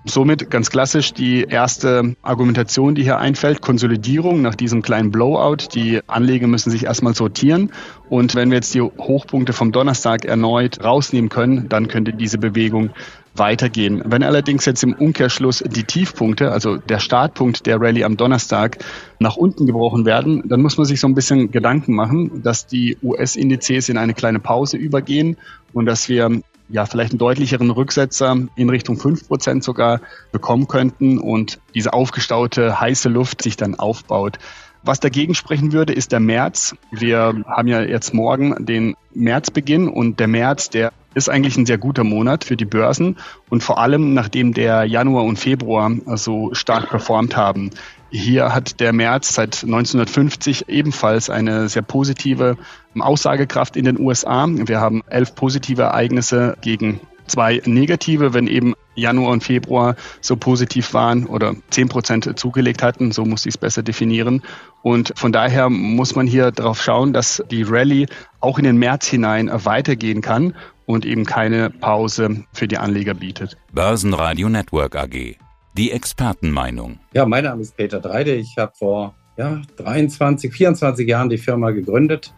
Somit 0.03 0.49
ganz 0.49 0.71
klassisch 0.71 1.13
die 1.13 1.43
erste 1.43 2.15
Argumentation, 2.23 2.95
die 2.95 3.03
hier 3.03 3.19
einfällt, 3.19 3.61
Konsolidierung 3.61 4.41
nach 4.41 4.55
diesem 4.55 4.81
kleinen 4.81 5.11
Blowout. 5.11 5.67
Die 5.75 5.99
Anleger 6.07 6.47
müssen 6.47 6.71
sich 6.71 6.85
erstmal 6.85 7.13
sortieren. 7.13 7.71
Und 8.09 8.33
wenn 8.33 8.49
wir 8.49 8.55
jetzt 8.55 8.73
die 8.73 8.81
Hochpunkte 8.81 9.53
vom 9.53 9.71
Donnerstag 9.71 10.25
erneut 10.25 10.83
rausnehmen 10.83 11.29
können, 11.29 11.69
dann 11.69 11.87
könnte 11.87 12.13
diese 12.13 12.39
Bewegung 12.39 12.89
weitergehen. 13.35 14.01
Wenn 14.03 14.23
allerdings 14.23 14.65
jetzt 14.65 14.83
im 14.83 14.93
Umkehrschluss 14.93 15.63
die 15.65 15.83
Tiefpunkte, 15.83 16.51
also 16.51 16.77
der 16.77 16.99
Startpunkt 16.99 17.67
der 17.67 17.79
Rallye 17.79 18.03
am 18.03 18.17
Donnerstag, 18.17 18.79
nach 19.19 19.37
unten 19.37 19.67
gebrochen 19.67 20.05
werden, 20.05 20.41
dann 20.45 20.61
muss 20.61 20.77
man 20.77 20.85
sich 20.85 20.99
so 20.99 21.07
ein 21.07 21.15
bisschen 21.15 21.51
Gedanken 21.51 21.93
machen, 21.93 22.41
dass 22.41 22.65
die 22.65 22.97
US-Indizes 23.03 23.87
in 23.87 23.97
eine 23.97 24.15
kleine 24.15 24.39
Pause 24.39 24.77
übergehen 24.77 25.37
und 25.73 25.85
dass 25.85 26.09
wir 26.09 26.41
ja 26.71 26.85
vielleicht 26.85 27.11
einen 27.11 27.19
deutlicheren 27.19 27.69
Rücksetzer 27.69 28.35
in 28.55 28.69
Richtung 28.69 28.97
fünf 28.97 29.27
Prozent 29.27 29.63
sogar 29.63 30.01
bekommen 30.31 30.67
könnten 30.67 31.19
und 31.19 31.59
diese 31.75 31.93
aufgestaute 31.93 32.79
heiße 32.79 33.09
Luft 33.09 33.41
sich 33.41 33.57
dann 33.57 33.75
aufbaut. 33.75 34.39
Was 34.83 34.99
dagegen 34.99 35.35
sprechen 35.35 35.73
würde, 35.73 35.93
ist 35.93 36.11
der 36.11 36.19
März. 36.19 36.75
Wir 36.91 37.43
haben 37.45 37.67
ja 37.67 37.81
jetzt 37.81 38.13
morgen 38.13 38.65
den 38.65 38.95
Märzbeginn 39.13 39.87
und 39.87 40.19
der 40.19 40.27
März, 40.27 40.69
der 40.69 40.91
ist 41.13 41.29
eigentlich 41.29 41.57
ein 41.57 41.65
sehr 41.65 41.77
guter 41.77 42.03
Monat 42.03 42.45
für 42.45 42.55
die 42.55 42.65
Börsen 42.65 43.17
und 43.49 43.63
vor 43.63 43.77
allem 43.77 44.13
nachdem 44.13 44.53
der 44.53 44.85
Januar 44.85 45.25
und 45.25 45.37
Februar 45.37 45.91
so 46.15 46.53
stark 46.53 46.89
performt 46.89 47.35
haben. 47.35 47.71
Hier 48.11 48.53
hat 48.53 48.81
der 48.81 48.91
März 48.91 49.33
seit 49.33 49.63
1950 49.63 50.67
ebenfalls 50.67 51.29
eine 51.29 51.69
sehr 51.69 51.81
positive 51.81 52.57
Aussagekraft 52.99 53.77
in 53.77 53.85
den 53.85 53.99
USA. 53.99 54.45
Wir 54.49 54.81
haben 54.81 55.01
elf 55.07 55.33
positive 55.33 55.83
Ereignisse 55.83 56.57
gegen 56.61 56.99
zwei 57.27 57.61
negative, 57.65 58.33
wenn 58.33 58.47
eben 58.47 58.73
Januar 58.95 59.31
und 59.31 59.45
Februar 59.45 59.95
so 60.19 60.35
positiv 60.35 60.93
waren 60.93 61.25
oder 61.25 61.55
zehn 61.69 61.87
Prozent 61.87 62.37
zugelegt 62.37 62.83
hatten, 62.83 63.13
so 63.13 63.23
muss 63.23 63.45
ich 63.45 63.55
es 63.55 63.57
besser 63.57 63.81
definieren. 63.81 64.43
Und 64.81 65.13
von 65.15 65.31
daher 65.31 65.69
muss 65.69 66.13
man 66.13 66.27
hier 66.27 66.51
darauf 66.51 66.81
schauen, 66.81 67.13
dass 67.13 67.41
die 67.49 67.63
Rallye 67.63 68.07
auch 68.41 68.57
in 68.57 68.65
den 68.65 68.77
März 68.77 69.07
hinein 69.07 69.49
weitergehen 69.53 70.21
kann 70.21 70.53
und 70.85 71.05
eben 71.05 71.25
keine 71.25 71.69
Pause 71.69 72.43
für 72.51 72.67
die 72.67 72.77
Anleger 72.77 73.13
bietet. 73.13 73.55
Börsenradio 73.71 74.49
Network 74.49 74.97
AG. 74.97 75.37
Die 75.77 75.91
Expertenmeinung. 75.91 76.99
Ja, 77.13 77.25
mein 77.25 77.45
Name 77.45 77.61
ist 77.61 77.77
Peter 77.77 78.01
Dreide. 78.01 78.35
Ich 78.35 78.57
habe 78.57 78.73
vor 78.75 79.15
ja, 79.37 79.61
23, 79.77 80.51
24 80.51 81.07
Jahren 81.07 81.29
die 81.29 81.37
Firma 81.37 81.71
gegründet. 81.71 82.33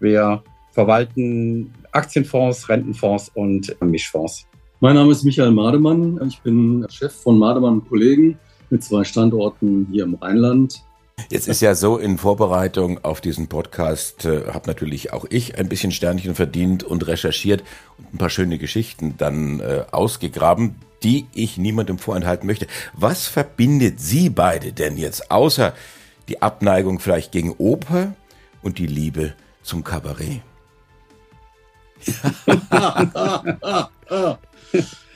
Wir 0.00 0.42
verwalten 0.72 1.72
Aktienfonds, 1.92 2.68
Rentenfonds 2.68 3.30
und 3.34 3.74
Mischfonds. 3.80 4.46
Mein 4.80 4.96
Name 4.96 5.12
ist 5.12 5.24
Michael 5.24 5.52
Mademann. 5.52 6.20
Ich 6.28 6.40
bin 6.42 6.84
Chef 6.90 7.14
von 7.14 7.38
Mademann 7.38 7.82
Kollegen 7.88 8.38
mit 8.68 8.84
zwei 8.84 9.02
Standorten 9.02 9.88
hier 9.90 10.04
im 10.04 10.16
Rheinland. 10.16 10.84
Jetzt 11.30 11.48
ist 11.48 11.62
ja 11.62 11.74
so 11.74 11.96
in 11.96 12.18
Vorbereitung 12.18 13.04
auf 13.04 13.20
diesen 13.20 13.48
Podcast, 13.48 14.24
äh, 14.24 14.46
habe 14.52 14.66
natürlich 14.66 15.12
auch 15.12 15.24
ich 15.30 15.58
ein 15.58 15.68
bisschen 15.68 15.92
Sternchen 15.92 16.34
verdient 16.34 16.82
und 16.82 17.06
recherchiert 17.06 17.62
und 17.98 18.14
ein 18.14 18.18
paar 18.18 18.30
schöne 18.30 18.58
Geschichten 18.58 19.16
dann 19.16 19.60
äh, 19.60 19.84
ausgegraben, 19.90 20.76
die 21.02 21.26
ich 21.34 21.58
niemandem 21.58 21.98
vorenthalten 21.98 22.46
möchte. 22.46 22.66
Was 22.94 23.26
verbindet 23.26 24.00
Sie 24.00 24.30
beide 24.30 24.72
denn 24.72 24.96
jetzt, 24.96 25.30
außer 25.30 25.74
die 26.28 26.42
Abneigung 26.42 26.98
vielleicht 27.00 27.32
gegen 27.32 27.52
Oper 27.58 28.14
und 28.62 28.78
die 28.78 28.86
Liebe 28.86 29.34
zum 29.62 29.84
Kabarett? 29.84 30.40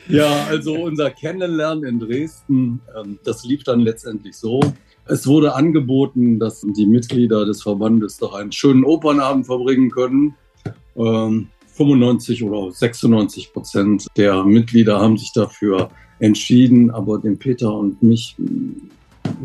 ja, 0.08 0.46
also 0.46 0.74
unser 0.74 1.10
Kennenlernen 1.10 1.84
in 1.84 2.00
Dresden, 2.00 2.80
ähm, 2.96 3.18
das 3.24 3.44
lief 3.44 3.64
dann 3.64 3.80
letztendlich 3.80 4.36
so. 4.36 4.60
Es 5.08 5.26
wurde 5.26 5.54
angeboten, 5.54 6.38
dass 6.38 6.60
die 6.60 6.86
Mitglieder 6.86 7.46
des 7.46 7.62
Verbandes 7.62 8.18
doch 8.18 8.34
einen 8.34 8.52
schönen 8.52 8.84
Opernabend 8.84 9.46
verbringen 9.46 9.90
können. 9.90 10.34
95 10.94 12.40
ähm, 12.40 12.48
oder 12.48 12.72
96 12.72 13.52
Prozent 13.52 14.06
der 14.16 14.44
Mitglieder 14.44 15.00
haben 15.00 15.16
sich 15.16 15.32
dafür 15.32 15.90
entschieden, 16.18 16.90
aber 16.90 17.18
den 17.18 17.38
Peter 17.38 17.72
und 17.72 18.02
mich 18.02 18.36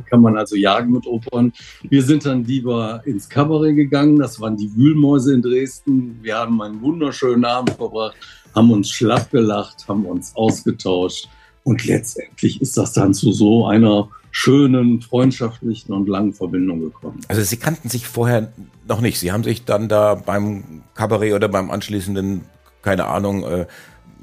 kann 0.10 0.22
man 0.22 0.38
also 0.38 0.56
jagen 0.56 0.92
mit 0.92 1.06
Opern. 1.06 1.54
Wir 1.84 2.04
sind 2.04 2.26
dann 2.26 2.44
lieber 2.44 3.02
ins 3.06 3.30
Kabarett 3.30 3.76
gegangen. 3.76 4.18
Das 4.18 4.40
waren 4.40 4.58
die 4.58 4.74
Wühlmäuse 4.76 5.34
in 5.34 5.42
Dresden. 5.42 6.20
Wir 6.22 6.38
haben 6.38 6.62
einen 6.62 6.82
wunderschönen 6.82 7.46
Abend 7.46 7.72
verbracht, 7.72 8.16
haben 8.56 8.72
uns 8.72 8.90
schlapp 8.90 9.32
gelacht, 9.32 9.86
haben 9.88 10.06
uns 10.06 10.36
ausgetauscht. 10.36 11.30
Und 11.64 11.86
letztendlich 11.86 12.62
ist 12.62 12.78
das 12.78 12.94
dann 12.94 13.14
zu 13.14 13.32
so 13.32 13.66
einer 13.68 14.10
schönen, 14.36 15.00
freundschaftlichen 15.00 15.94
und 15.94 16.10
langen 16.10 16.34
Verbindung 16.34 16.82
gekommen. 16.82 17.22
Also 17.28 17.44
Sie 17.44 17.58
kannten 17.58 17.88
sich 17.88 18.08
vorher 18.08 18.52
noch 18.88 19.00
nicht. 19.00 19.20
Sie 19.20 19.32
haben 19.32 19.44
sich 19.44 19.64
dann 19.64 19.88
da 19.88 20.16
beim 20.16 20.82
Kabarett 20.96 21.34
oder 21.34 21.48
beim 21.48 21.70
anschließenden, 21.70 22.42
keine 22.82 23.06
Ahnung, 23.06 23.44
äh, 23.44 23.68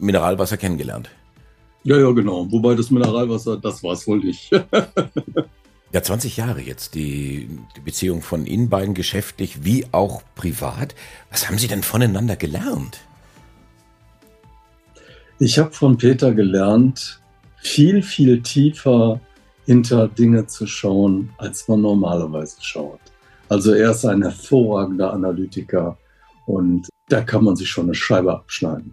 Mineralwasser 0.01 0.57
kennengelernt. 0.57 1.11
Ja, 1.85 1.97
ja, 1.97 2.11
genau. 2.11 2.51
Wobei 2.51 2.75
das 2.75 2.91
Mineralwasser, 2.91 3.57
das 3.57 3.85
war 3.85 3.93
es 3.93 4.05
wohl 4.09 4.19
nicht. 4.19 4.51
ja, 5.93 6.03
20 6.03 6.37
Jahre 6.37 6.61
jetzt, 6.61 6.97
die, 6.97 7.49
die 7.77 7.81
Beziehung 7.81 8.21
von 8.21 8.47
Ihnen 8.47 8.69
beiden 8.69 8.95
geschäftlich 8.95 9.65
wie 9.65 9.87
auch 9.93 10.23
privat. 10.35 10.97
Was 11.31 11.47
haben 11.47 11.57
Sie 11.57 11.69
denn 11.69 11.85
voneinander 11.85 12.35
gelernt? 12.35 12.99
Ich 15.39 15.61
habe 15.61 15.71
von 15.71 15.97
Peter 15.99 16.35
gelernt, 16.35 17.21
viel, 17.63 18.03
viel 18.03 18.43
tiefer 18.43 19.21
hinter 19.71 20.09
Dinge 20.09 20.49
zu 20.49 20.67
schauen, 20.67 21.31
als 21.39 21.69
man 21.69 21.81
normalerweise 21.81 22.57
schaut. 22.61 22.99
Also 23.49 23.73
er 23.73 23.93
ist 23.93 24.05
ein 24.05 24.21
hervorragender 24.21 25.13
Analytiker 25.13 25.97
und 26.47 26.89
da 27.09 27.21
kann 27.21 27.45
man 27.45 27.55
sich 27.55 27.69
schon 27.69 27.85
eine 27.85 27.95
Scheibe 27.95 28.33
abschneiden. 28.33 28.93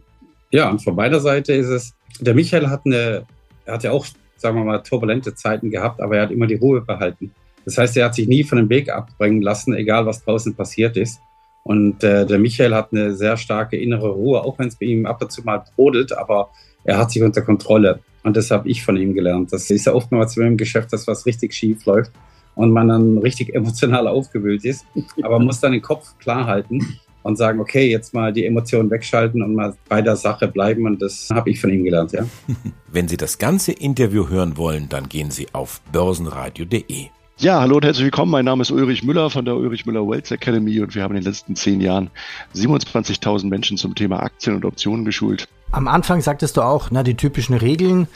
Ja, 0.52 0.70
und 0.70 0.84
von 0.84 0.94
meiner 0.94 1.20
Seite 1.20 1.54
ist 1.54 1.70
es, 1.70 1.96
der 2.20 2.36
Michael 2.36 2.70
hat 2.70 2.82
eine, 2.86 3.26
er 3.66 3.74
hat 3.74 3.86
ja 3.86 3.92
auch, 3.92 4.06
sagen 4.36 4.56
wir 4.56 4.66
mal, 4.66 4.84
turbulente 4.84 5.34
Zeiten 5.34 5.72
gehabt, 5.72 6.00
aber 6.00 6.18
er 6.18 6.22
hat 6.22 6.32
immer 6.32 6.46
die 6.46 6.58
Ruhe 6.62 6.82
behalten. 6.82 7.32
Das 7.66 7.80
heißt, 7.80 7.98
er 7.98 8.06
hat 8.06 8.14
sich 8.14 8.28
nie 8.28 8.44
von 8.44 8.60
dem 8.60 8.70
Weg 8.70 8.92
abbringen 8.92 9.42
lassen, 9.42 9.74
egal 9.74 10.06
was 10.06 10.24
draußen 10.24 10.54
passiert 10.54 10.96
ist. 10.96 11.20
Und 11.68 12.02
äh, 12.02 12.26
der 12.26 12.40
Michael 12.40 12.74
hat 12.74 12.94
eine 12.94 13.14
sehr 13.14 13.36
starke 13.36 13.76
innere 13.76 14.08
Ruhe, 14.08 14.42
auch 14.42 14.58
wenn 14.58 14.70
es 14.70 14.78
bei 14.78 14.86
ihm 14.86 15.06
ab 15.06 15.22
und 15.22 15.34
zu 15.34 15.44
mal 15.44 15.66
brodelt, 15.76 16.18
aber 16.18 16.50
er 16.86 16.98
hat 16.98 17.12
sich 17.12 17.22
unter 17.22 17.42
Kontrolle. 17.42 18.00
Und 18.24 18.38
das 18.38 18.52
habe 18.52 18.70
ich 18.70 18.86
von 18.86 18.96
ihm 18.96 19.14
gelernt. 19.14 19.52
Das 19.52 19.70
ist 19.70 19.86
ja 19.86 19.94
oftmals 19.94 20.38
im 20.38 20.56
Geschäft, 20.56 20.94
dass 20.94 21.08
was 21.08 21.26
richtig 21.26 21.54
schief 21.54 21.86
läuft 21.86 22.14
und 22.56 22.72
man 22.72 22.88
dann 22.88 23.18
richtig 23.18 23.54
emotional 23.54 24.08
aufgewühlt 24.08 24.64
ist. 24.64 24.86
Aber 25.22 25.40
man 25.40 25.48
muss 25.48 25.60
dann 25.60 25.74
den 25.74 25.82
Kopf 25.82 26.18
klar 26.20 26.48
halten 26.48 26.80
und 27.24 27.36
sagen, 27.36 27.60
okay, 27.60 27.92
jetzt 27.92 28.14
mal 28.14 28.32
die 28.32 28.46
Emotionen 28.46 28.90
wegschalten 28.90 29.44
und 29.44 29.54
mal 29.54 29.76
bei 29.90 30.02
der 30.02 30.16
Sache 30.16 30.48
bleiben. 30.48 30.86
Und 30.86 31.02
das 31.02 31.30
habe 31.30 31.50
ich 31.50 31.60
von 31.60 31.70
ihm 31.70 31.84
gelernt, 31.84 32.14
ja. 32.14 32.26
Wenn 32.90 33.10
Sie 33.10 33.18
das 33.18 33.40
ganze 33.40 33.74
Interview 33.74 34.30
hören 34.30 34.56
wollen, 34.56 34.88
dann 34.88 35.10
gehen 35.10 35.32
Sie 35.32 35.48
auf 35.52 35.82
börsenradio.de. 35.92 37.08
Ja, 37.40 37.62
hallo 37.62 37.76
und 37.76 37.86
herzlich 37.86 38.06
willkommen. 38.06 38.32
Mein 38.32 38.46
Name 38.46 38.64
ist 38.64 38.72
Ulrich 38.72 39.04
Müller 39.04 39.30
von 39.30 39.46
der 39.46 39.56
Ulrich 39.56 39.86
Müller 39.86 40.08
Wealth 40.08 40.32
Academy 40.32 40.80
und 40.80 40.96
wir 40.96 41.04
haben 41.04 41.16
in 41.16 41.22
den 41.22 41.32
letzten 41.32 41.56
zehn 41.56 41.82
Jahren 41.82 42.10
27.000 42.56 43.48
Menschen 43.48 43.78
zum 43.78 43.94
Thema 43.94 44.24
Aktien 44.24 44.56
und 44.56 44.66
Optionen 44.66 45.06
geschult. 45.06 45.48
Am 45.72 45.88
Anfang 45.88 46.22
sagtest 46.22 46.58
du 46.58 46.64
auch, 46.64 46.90
na, 46.90 47.04
die 47.04 47.14
typischen 47.14 47.56
Regeln 47.56 48.08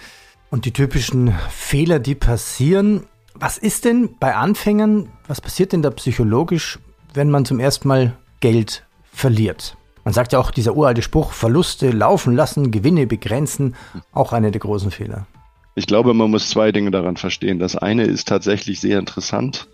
und 0.50 0.66
die 0.66 0.74
typischen 0.74 1.36
Fehler, 1.52 2.00
die 2.00 2.16
passieren. 2.16 3.04
Was 3.36 3.60
ist 3.60 3.86
denn 3.86 4.10
bei 4.20 4.36
Anfängern, 4.36 5.10
was 5.28 5.40
passiert 5.40 5.72
denn 5.72 5.84
da 5.84 5.92
psychologisch, 5.92 6.80
wenn 7.14 7.30
man 7.30 7.46
zum 7.46 7.60
ersten 7.60 7.90
Mal 7.90 8.14
Geld 8.40 8.88
verliert. 9.14 9.78
Man 10.04 10.16
sagt 10.16 10.34
ja 10.34 10.40
auch, 10.40 10.50
dieser 10.50 10.76
uralte 10.76 11.04
Spruch, 11.04 11.34
Verluste 11.34 11.92
laufen 11.92 12.36
lassen, 12.36 12.72
Gewinne 12.72 13.06
begrenzen, 13.06 13.76
auch 14.14 14.34
einer 14.34 14.50
der 14.50 14.62
großen 14.62 14.90
Fehler. 14.90 15.28
Ich 15.74 15.88
glaube, 15.88 16.14
man 16.14 16.32
muss 16.32 16.50
zwei 16.50 16.72
Dinge 16.72 16.92
daran 16.92 17.16
verstehen. 17.16 17.60
Das 17.60 17.78
eine 17.78 18.04
ist 18.04 18.28
tatsächlich 18.28 18.82
sehr 18.82 19.00
interessant. 19.00 19.70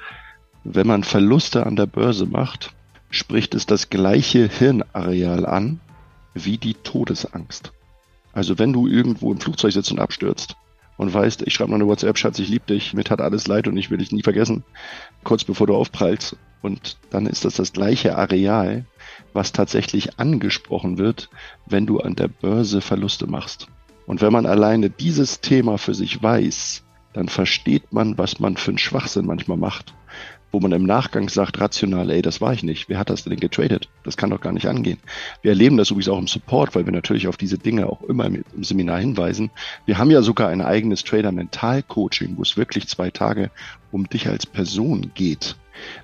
Wenn 0.64 0.86
man 0.86 1.04
Verluste 1.04 1.66
an 1.66 1.76
der 1.76 1.88
Börse 1.88 2.26
macht, 2.26 2.74
spricht 3.10 3.56
es 3.56 3.66
das 3.66 3.90
gleiche 3.90 4.48
Hirnareal 4.48 5.46
an 5.46 5.80
wie 6.34 6.58
die 6.58 6.76
Todesangst. 6.76 7.72
Also 8.34 8.60
wenn 8.60 8.74
du 8.74 8.88
irgendwo 8.88 9.32
im 9.32 9.40
Flugzeug 9.40 9.74
sitzt 9.74 9.92
und 9.92 10.00
abstürzt 10.00 10.56
und 10.98 11.12
weißt, 11.12 11.42
ich 11.48 11.54
schreibe 11.56 11.72
noch 11.72 11.78
eine 11.78 11.88
WhatsApp, 11.88 12.18
Schatz, 12.20 12.38
ich 12.38 12.50
liebe 12.50 12.66
dich, 12.68 12.94
mir 12.94 13.04
tat 13.04 13.22
alles 13.22 13.48
leid 13.48 13.68
und 13.68 13.78
ich 13.78 13.90
will 13.90 13.98
dich 13.98 14.12
nie 14.12 14.22
vergessen, 14.22 14.64
kurz 15.24 15.44
bevor 15.44 15.66
du 15.66 15.76
aufprallst. 15.76 16.36
Und 16.62 16.98
dann 17.10 17.26
ist 17.26 17.46
das 17.46 17.56
das 17.56 17.74
gleiche 17.74 18.18
Areal, 18.18 18.86
was 19.34 19.52
tatsächlich 19.52 20.20
angesprochen 20.20 21.00
wird, 21.00 21.30
wenn 21.66 21.88
du 21.88 22.00
an 22.00 22.16
der 22.16 22.28
Börse 22.28 22.82
Verluste 22.82 23.26
machst. 23.26 23.68
Und 24.08 24.22
wenn 24.22 24.32
man 24.32 24.46
alleine 24.46 24.90
dieses 24.90 25.42
Thema 25.42 25.78
für 25.78 25.94
sich 25.94 26.24
weiß, 26.24 26.84
dann 27.14 27.28
versteht 27.28 27.92
man, 27.92 28.18
was 28.18 28.40
man 28.40 28.56
für 28.56 28.72
einen 28.72 28.78
Schwachsinn 28.78 29.26
manchmal 29.26 29.58
macht. 29.58 29.94
Wo 30.50 30.62
man 30.62 30.72
im 30.72 30.84
Nachgang 30.84 31.28
sagt, 31.28 31.60
rational, 31.60 32.10
ey, 32.10 32.22
das 32.22 32.40
war 32.40 32.54
ich 32.54 32.64
nicht. 32.64 32.88
Wer 32.88 33.00
hat 33.00 33.10
das 33.10 33.26
denn 33.26 33.38
getradet? 33.38 33.90
Das 34.06 34.16
kann 34.16 34.30
doch 34.30 34.40
gar 34.40 34.54
nicht 34.54 34.68
angehen. 34.68 34.98
Wir 35.42 35.52
erleben 35.52 35.76
das 35.76 35.92
übrigens 35.92 36.08
auch 36.08 36.20
im 36.20 36.28
Support, 36.28 36.74
weil 36.74 36.86
wir 36.86 36.94
natürlich 36.94 37.28
auf 37.28 37.36
diese 37.36 37.58
Dinge 37.58 37.88
auch 37.88 38.02
immer 38.04 38.26
im, 38.26 38.46
Seminar 38.62 39.00
hinweisen. 39.00 39.52
Wir 39.86 39.98
haben 39.98 40.10
ja 40.10 40.22
sogar 40.22 40.48
ein 40.48 40.62
eigenes 40.62 41.04
Trader-Mental-Coaching, 41.04 42.38
wo 42.38 42.44
es 42.44 42.56
wirklich 42.56 42.88
zwei 42.88 43.12
Tage 43.12 43.52
um 43.92 44.08
dich 44.08 44.30
als 44.30 44.46
Person 44.46 45.12
geht 45.16 45.58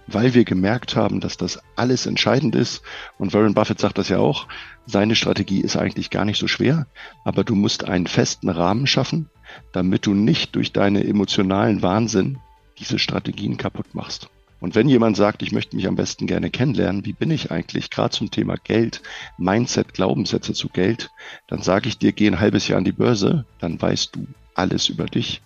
weil 0.07 0.33
wir 0.33 0.43
gemerkt 0.43 0.95
haben, 0.95 1.19
dass 1.19 1.37
das 1.37 1.59
alles 1.75 2.05
entscheidend 2.05 2.55
ist. 2.55 2.81
Und 3.17 3.33
Warren 3.33 3.53
Buffett 3.53 3.79
sagt 3.79 3.97
das 3.97 4.09
ja 4.09 4.19
auch, 4.19 4.47
seine 4.85 5.15
Strategie 5.15 5.61
ist 5.61 5.77
eigentlich 5.77 6.09
gar 6.09 6.25
nicht 6.25 6.39
so 6.39 6.47
schwer, 6.47 6.87
aber 7.23 7.43
du 7.43 7.55
musst 7.55 7.85
einen 7.85 8.07
festen 8.07 8.49
Rahmen 8.49 8.87
schaffen, 8.87 9.29
damit 9.71 10.05
du 10.05 10.13
nicht 10.13 10.55
durch 10.55 10.71
deine 10.71 11.03
emotionalen 11.03 11.81
Wahnsinn 11.81 12.39
diese 12.79 12.99
Strategien 12.99 13.57
kaputt 13.57 13.93
machst. 13.93 14.29
Und 14.63 14.75
wenn 14.75 14.87
jemand 14.87 15.17
sagt, 15.17 15.41
ich 15.41 15.51
möchte 15.51 15.75
mich 15.75 15.87
am 15.87 15.97
besten 15.97 16.25
gerne 16.25 16.49
kennenlernen, 16.49 17.05
wie 17.05 17.11
bin 17.11 17.31
ich 17.31 17.51
eigentlich, 17.51 17.89
gerade 17.89 18.11
zum 18.11 18.31
Thema 18.31 18.55
Geld, 18.55 19.01
Mindset, 19.37 19.93
Glaubenssätze 19.93 20.53
zu 20.53 20.69
Geld, 20.69 21.11
dann 21.47 21.61
sage 21.61 21.89
ich 21.89 21.97
dir, 21.97 22.13
geh 22.13 22.27
ein 22.27 22.39
halbes 22.39 22.69
Jahr 22.69 22.77
an 22.77 22.85
die 22.85 22.93
Börse, 22.93 23.45
dann 23.59 23.81
weißt 23.81 24.15
du 24.15 24.25
alles 24.55 24.87
über 24.87 25.05
dich, 25.05 25.41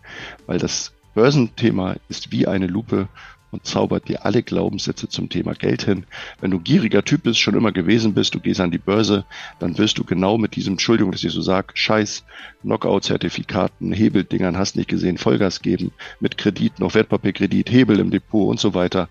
weil 0.46 0.60
das 0.60 0.94
Börsenthema 1.16 1.96
ist 2.10 2.32
wie 2.32 2.46
eine 2.46 2.68
Lupe 2.68 3.08
und 3.52 3.66
zaubert 3.66 4.08
dir 4.08 4.26
alle 4.26 4.44
Glaubenssätze 4.44 5.08
zum 5.08 5.30
Thema 5.30 5.54
Geld 5.54 5.84
hin. 5.84 6.06
Wenn 6.42 6.52
du 6.52 6.60
gieriger 6.60 7.04
Typ 7.04 7.24
bist, 7.24 7.40
schon 7.40 7.56
immer 7.56 7.72
gewesen 7.72 8.14
bist, 8.14 8.36
du 8.36 8.40
gehst 8.40 8.60
an 8.60 8.72
die 8.72 8.78
Börse, 8.78 9.26
dann 9.60 9.78
wirst 9.78 9.98
du 9.98 10.04
genau 10.04 10.38
mit 10.38 10.56
diesem, 10.56 10.74
Entschuldigung, 10.74 11.12
dass 11.12 11.24
ich 11.24 11.32
so 11.32 11.42
sage, 11.42 11.70
Scheiß, 11.74 12.24
Knockout-Zertifikaten, 12.62 13.94
Hebeldingern, 13.94 14.58
hast 14.58 14.76
nicht 14.76 14.90
gesehen, 14.90 15.18
Vollgas 15.18 15.62
geben, 15.62 15.92
mit 16.20 16.38
Kredit, 16.38 16.80
noch 16.80 16.94
Wertpapierkredit, 16.94 17.72
Hebel 17.72 18.00
im 18.00 18.12
Depot 18.12 18.50
und 18.50 18.60
so 18.60 18.74
weiter, 18.74 19.10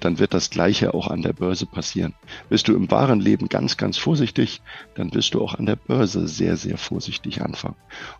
dann 0.00 0.18
wird 0.18 0.34
das 0.34 0.50
Gleiche 0.50 0.94
auch 0.94 1.08
an 1.08 1.22
der 1.22 1.32
Börse 1.32 1.66
passieren. 1.66 2.14
Bist 2.48 2.68
du 2.68 2.74
im 2.74 2.90
wahren 2.90 3.20
Leben 3.20 3.48
ganz, 3.48 3.76
ganz 3.76 3.98
vorsichtig, 3.98 4.60
dann 4.94 5.12
wirst 5.14 5.34
du 5.34 5.42
auch 5.42 5.54
an 5.54 5.66
der 5.66 5.76
Börse 5.76 6.28
sehr, 6.28 6.56
sehr 6.56 6.78
vorsichtig 6.78 7.42
anfangen. 7.42 7.76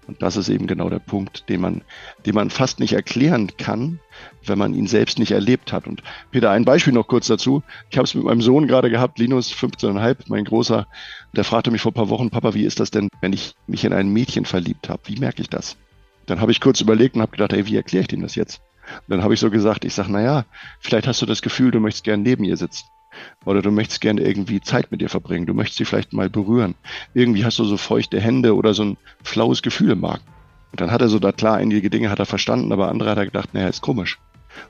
Und 0.06 0.22
das 0.22 0.36
ist 0.36 0.48
eben 0.48 0.66
genau 0.66 0.90
der 0.90 0.98
Punkt, 0.98 1.48
den 1.48 1.60
man, 1.60 1.82
den 2.26 2.34
man 2.34 2.50
fast 2.50 2.80
nicht 2.80 2.92
erklären 2.92 3.52
kann, 3.56 4.00
wenn 4.44 4.58
man 4.58 4.74
ihn 4.74 4.86
selbst 4.86 5.18
nicht 5.18 5.32
erlebt 5.32 5.72
hat. 5.72 5.86
Und 5.86 6.02
Peter, 6.30 6.50
ein 6.50 6.64
Beispiel 6.64 6.92
noch 6.92 7.06
kurz 7.06 7.26
dazu. 7.26 7.62
Ich 7.90 7.96
habe 7.96 8.04
es 8.04 8.14
mit 8.14 8.24
meinem 8.24 8.42
Sohn 8.42 8.66
gerade 8.66 8.90
gehabt, 8.90 9.18
Linus, 9.18 9.52
15,5, 9.52 10.24
mein 10.28 10.44
Großer, 10.44 10.86
der 11.34 11.44
fragte 11.44 11.70
mich 11.70 11.82
vor 11.82 11.92
ein 11.92 11.94
paar 11.94 12.08
Wochen, 12.10 12.30
Papa, 12.30 12.54
wie 12.54 12.64
ist 12.64 12.80
das 12.80 12.90
denn, 12.90 13.08
wenn 13.20 13.32
ich 13.32 13.54
mich 13.66 13.84
in 13.84 13.92
ein 13.92 14.08
Mädchen 14.08 14.44
verliebt 14.44 14.88
habe? 14.88 15.02
Wie 15.06 15.16
merke 15.16 15.42
ich 15.42 15.48
das? 15.48 15.76
Dann 16.26 16.40
habe 16.40 16.52
ich 16.52 16.60
kurz 16.60 16.80
überlegt 16.80 17.14
und 17.14 17.22
habe 17.22 17.32
gedacht, 17.32 17.52
ey, 17.52 17.66
wie 17.66 17.76
erkläre 17.76 18.02
ich 18.02 18.08
dem 18.08 18.20
das 18.20 18.34
jetzt? 18.34 18.60
Und 19.00 19.08
dann 19.08 19.22
habe 19.22 19.34
ich 19.34 19.40
so 19.40 19.50
gesagt, 19.50 19.84
ich 19.84 19.94
sage, 19.94 20.12
naja, 20.12 20.44
vielleicht 20.80 21.06
hast 21.06 21.22
du 21.22 21.26
das 21.26 21.42
Gefühl, 21.42 21.70
du 21.70 21.80
möchtest 21.80 22.04
gern 22.04 22.22
neben 22.22 22.44
ihr 22.44 22.56
sitzen. 22.56 22.86
Oder 23.44 23.62
du 23.62 23.70
möchtest 23.70 24.00
gerne 24.00 24.20
irgendwie 24.20 24.60
Zeit 24.60 24.90
mit 24.90 25.02
ihr 25.02 25.08
verbringen. 25.08 25.46
Du 25.46 25.54
möchtest 25.54 25.78
sie 25.78 25.84
vielleicht 25.84 26.12
mal 26.12 26.30
berühren. 26.30 26.74
Irgendwie 27.14 27.44
hast 27.44 27.58
du 27.58 27.64
so 27.64 27.76
feuchte 27.76 28.20
Hände 28.20 28.54
oder 28.54 28.74
so 28.74 28.84
ein 28.84 28.96
flaues 29.22 29.62
Gefühl 29.62 29.92
im 29.92 30.00
Magen. 30.00 30.22
Und 30.70 30.80
dann 30.80 30.90
hat 30.90 31.00
er 31.00 31.08
so 31.08 31.18
da 31.18 31.32
klar, 31.32 31.56
einige 31.56 31.90
Dinge 31.90 32.10
hat 32.10 32.18
er 32.18 32.26
verstanden, 32.26 32.72
aber 32.72 32.88
andere 32.88 33.10
hat 33.10 33.18
er 33.18 33.24
gedacht, 33.24 33.54
naja, 33.54 33.68
ist 33.68 33.80
komisch. 33.80 34.18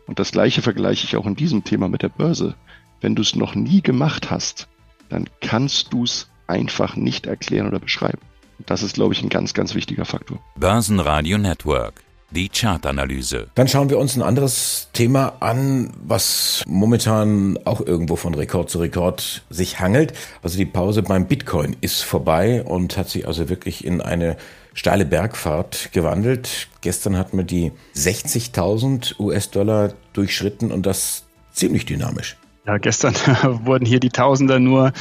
Und 0.06 0.18
das 0.18 0.32
gleiche 0.32 0.62
vergleiche 0.62 1.04
ich 1.04 1.16
auch 1.16 1.26
in 1.26 1.34
diesem 1.34 1.64
Thema 1.64 1.88
mit 1.88 2.02
der 2.02 2.08
Börse. 2.08 2.54
Wenn 3.00 3.14
du 3.14 3.22
es 3.22 3.34
noch 3.34 3.54
nie 3.54 3.82
gemacht 3.82 4.30
hast, 4.30 4.68
dann 5.08 5.28
kannst 5.40 5.92
du 5.92 6.04
es 6.04 6.30
einfach 6.46 6.96
nicht 6.96 7.26
erklären 7.26 7.66
oder 7.66 7.78
beschreiben. 7.80 8.20
Und 8.58 8.70
das 8.70 8.82
ist, 8.82 8.94
glaube 8.94 9.14
ich, 9.14 9.22
ein 9.22 9.28
ganz, 9.28 9.54
ganz 9.54 9.74
wichtiger 9.74 10.04
Faktor. 10.04 10.40
Börsenradio 10.56 11.38
Network. 11.38 12.07
Die 12.30 12.50
Chartanalyse. 12.50 13.48
Dann 13.54 13.68
schauen 13.68 13.88
wir 13.88 13.98
uns 13.98 14.14
ein 14.14 14.22
anderes 14.22 14.88
Thema 14.92 15.34
an, 15.40 15.90
was 16.02 16.62
momentan 16.66 17.58
auch 17.64 17.80
irgendwo 17.80 18.16
von 18.16 18.34
Rekord 18.34 18.68
zu 18.68 18.80
Rekord 18.80 19.42
sich 19.48 19.80
hangelt. 19.80 20.12
Also 20.42 20.58
die 20.58 20.66
Pause 20.66 21.02
beim 21.02 21.26
Bitcoin 21.26 21.74
ist 21.80 22.02
vorbei 22.02 22.62
und 22.62 22.98
hat 22.98 23.08
sich 23.08 23.26
also 23.26 23.48
wirklich 23.48 23.82
in 23.82 24.02
eine 24.02 24.36
steile 24.74 25.06
Bergfahrt 25.06 25.90
gewandelt. 25.92 26.68
Gestern 26.82 27.16
hat 27.16 27.32
man 27.32 27.46
die 27.46 27.72
60.000 27.96 29.18
US-Dollar 29.18 29.94
durchschritten 30.12 30.70
und 30.70 30.84
das 30.84 31.24
ziemlich 31.52 31.86
dynamisch. 31.86 32.36
Ja, 32.66 32.76
gestern 32.76 33.14
wurden 33.64 33.86
hier 33.86 34.00
die 34.00 34.10
Tausender 34.10 34.58
nur 34.58 34.92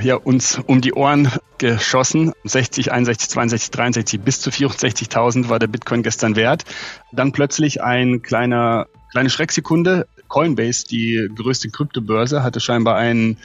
ja, 0.00 0.16
uns 0.16 0.60
um 0.66 0.80
die 0.80 0.92
Ohren 0.92 1.30
geschossen. 1.58 2.32
60, 2.44 2.92
61, 2.92 3.30
62, 3.30 3.70
63 3.70 4.20
bis 4.20 4.40
zu 4.40 4.50
64.000 4.50 5.48
war 5.48 5.58
der 5.58 5.66
Bitcoin 5.66 6.02
gestern 6.02 6.36
wert. 6.36 6.64
Dann 7.12 7.32
plötzlich 7.32 7.82
ein 7.82 8.22
kleiner, 8.22 8.86
kleine 9.10 9.30
Schrecksekunde. 9.30 10.06
Coinbase, 10.28 10.86
die 10.86 11.28
größte 11.34 11.70
Kryptobörse, 11.70 12.42
hatte 12.42 12.60
scheinbar 12.60 12.96
ein 12.96 13.38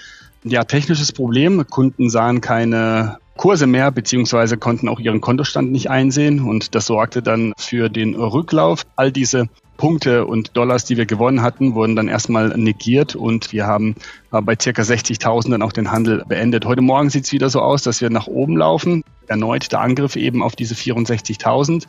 ja, 0.44 0.64
technisches 0.64 1.12
Problem. 1.12 1.66
Kunden 1.70 2.10
sahen 2.10 2.42
keine 2.42 3.18
Kurse 3.38 3.66
mehr, 3.66 3.90
beziehungsweise 3.92 4.58
konnten 4.58 4.88
auch 4.90 5.00
ihren 5.00 5.22
Kontostand 5.22 5.72
nicht 5.72 5.90
einsehen 5.90 6.42
und 6.42 6.76
das 6.76 6.86
sorgte 6.86 7.24
dann 7.24 7.54
für 7.58 7.90
den 7.90 8.16
Rücklauf. 8.16 8.86
All 8.96 9.12
diese 9.12 9.50
Punkte 9.77 10.25
und 10.25 10.56
Dollars, 10.56 10.86
die 10.86 10.98
wir 10.98 11.06
gewonnen 11.06 11.42
hatten, 11.42 11.75
wurden 11.75 11.96
dann 11.96 12.08
erstmal 12.08 12.50
negiert 12.58 13.15
und 13.15 13.51
wir 13.51 13.65
haben 13.65 13.96
äh, 14.32 14.42
bei 14.42 14.56
circa 14.60 14.84
60.000 14.84 15.51
dann 15.51 15.62
auch 15.62 15.74
den 15.74 15.92
Handel 15.92 16.24
beendet. 16.27 16.65
Heute 16.65 16.82
Morgen 16.82 17.10
sieht 17.10 17.25
es 17.25 17.32
wieder 17.32 17.50
so 17.50 17.62
aus, 17.62 17.84
dass 17.84 18.01
wir 18.01 18.10
nach 18.10 18.27
oben 18.27 18.58
laufen. 18.58 19.03
Erneut 19.27 19.72
der 19.72 19.82
Angriff 19.82 20.15
eben 20.15 20.44
auf 20.44 20.56
diese 20.56 20.75
64.000. 20.75 21.88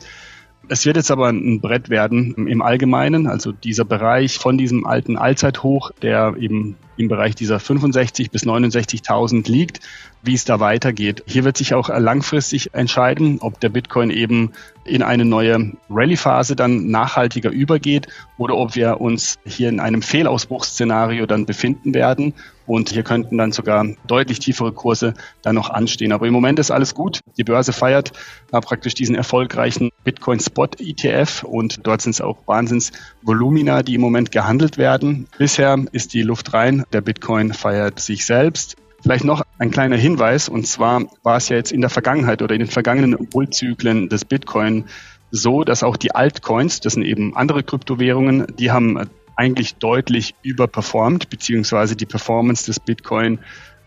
Es 0.67 0.85
wird 0.85 0.97
jetzt 0.97 1.11
aber 1.11 1.29
ein 1.29 1.61
Brett 1.61 1.89
werden 1.89 2.33
im 2.47 2.61
Allgemeinen, 2.61 3.27
also 3.27 3.51
dieser 3.51 3.85
Bereich 3.85 4.39
von 4.39 4.57
diesem 4.57 4.85
alten 4.85 5.15
Allzeithoch, 5.15 5.91
der 6.01 6.35
eben 6.39 6.75
im 6.97 7.07
Bereich 7.07 7.35
dieser 7.35 7.59
65 7.59 8.31
bis 8.31 8.45
69.000 8.45 9.49
liegt, 9.49 9.81
wie 10.25 10.33
es 10.33 10.45
da 10.45 10.59
weitergeht. 10.59 11.23
Hier 11.27 11.43
wird 11.43 11.57
sich 11.57 11.73
auch 11.73 11.89
langfristig 11.89 12.73
entscheiden, 12.73 13.39
ob 13.41 13.59
der 13.59 13.69
Bitcoin 13.69 14.09
eben 14.09 14.51
in 14.83 15.01
eine 15.01 15.25
neue 15.25 15.73
Rallye-Phase 15.89 16.55
dann 16.55 16.87
nachhaltiger 16.87 17.49
übergeht 17.49 18.07
oder 18.37 18.55
ob 18.55 18.75
wir 18.75 19.01
uns 19.01 19.37
hier 19.45 19.69
in 19.69 19.79
einem 19.79 20.01
Fehlausbruchsszenario 20.01 21.25
dann 21.25 21.45
befinden 21.45 21.93
werden. 21.93 22.33
Und 22.67 22.89
hier 22.89 23.03
könnten 23.03 23.37
dann 23.37 23.51
sogar 23.51 23.85
deutlich 24.07 24.39
tiefere 24.39 24.71
Kurse 24.71 25.13
dann 25.43 25.55
noch 25.55 25.69
anstehen. 25.69 26.11
Aber 26.11 26.25
im 26.25 26.33
Moment 26.33 26.57
ist 26.57 26.71
alles 26.71 26.95
gut. 26.95 27.19
Die 27.37 27.43
Börse 27.43 27.73
feiert 27.73 28.11
äh, 28.51 28.59
praktisch 28.59 28.95
diesen 28.95 29.15
erfolgreichen 29.15 29.91
Bitcoin 30.03 30.39
Spot 30.39 30.69
ETF 30.79 31.43
und 31.43 31.85
dort 31.85 32.01
sind 32.01 32.11
es 32.11 32.21
auch 32.21 32.37
Wahnsinns 32.47 32.91
Volumina, 33.21 33.83
die 33.83 33.95
im 33.95 34.01
Moment 34.01 34.31
gehandelt 34.31 34.77
werden. 34.77 35.27
Bisher 35.37 35.77
ist 35.91 36.13
die 36.13 36.23
Luft 36.23 36.53
rein. 36.53 36.83
Der 36.91 37.01
Bitcoin 37.01 37.53
feiert 37.53 37.99
sich 37.99 38.25
selbst. 38.25 38.77
Vielleicht 39.05 39.25
noch 39.25 39.44
ein 39.57 39.71
kleiner 39.71 39.95
Hinweis, 39.95 40.49
und 40.49 40.67
zwar 40.67 41.03
war 41.23 41.37
es 41.37 41.49
ja 41.49 41.55
jetzt 41.55 41.71
in 41.71 41.81
der 41.81 41.89
Vergangenheit 41.89 42.41
oder 42.41 42.55
in 42.55 42.59
den 42.59 42.69
vergangenen 42.69 43.27
Bullzyklen 43.27 44.09
des 44.09 44.25
Bitcoin 44.25 44.85
so, 45.31 45.63
dass 45.63 45.83
auch 45.83 45.97
die 45.97 46.13
Altcoins, 46.13 46.81
das 46.81 46.93
sind 46.93 47.03
eben 47.03 47.35
andere 47.35 47.63
Kryptowährungen, 47.63 48.45
die 48.57 48.71
haben 48.71 49.09
eigentlich 49.35 49.75
deutlich 49.75 50.35
überperformt, 50.43 51.29
beziehungsweise 51.29 51.95
die 51.95 52.05
Performance 52.05 52.65
des 52.65 52.79
Bitcoin 52.79 53.39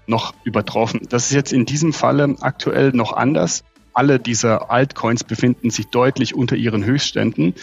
noch 0.06 0.34
übertroffen. 0.44 1.00
Das 1.08 1.26
ist 1.26 1.32
jetzt 1.32 1.52
in 1.52 1.64
diesem 1.64 1.92
Falle 1.92 2.36
aktuell 2.40 2.92
noch 2.92 3.12
anders. 3.12 3.64
Alle 3.92 4.18
dieser 4.18 4.70
Altcoins 4.70 5.24
befinden 5.24 5.70
sich 5.70 5.88
deutlich 5.88 6.34
unter 6.34 6.56
ihren 6.56 6.84
Höchstständen. 6.84 7.54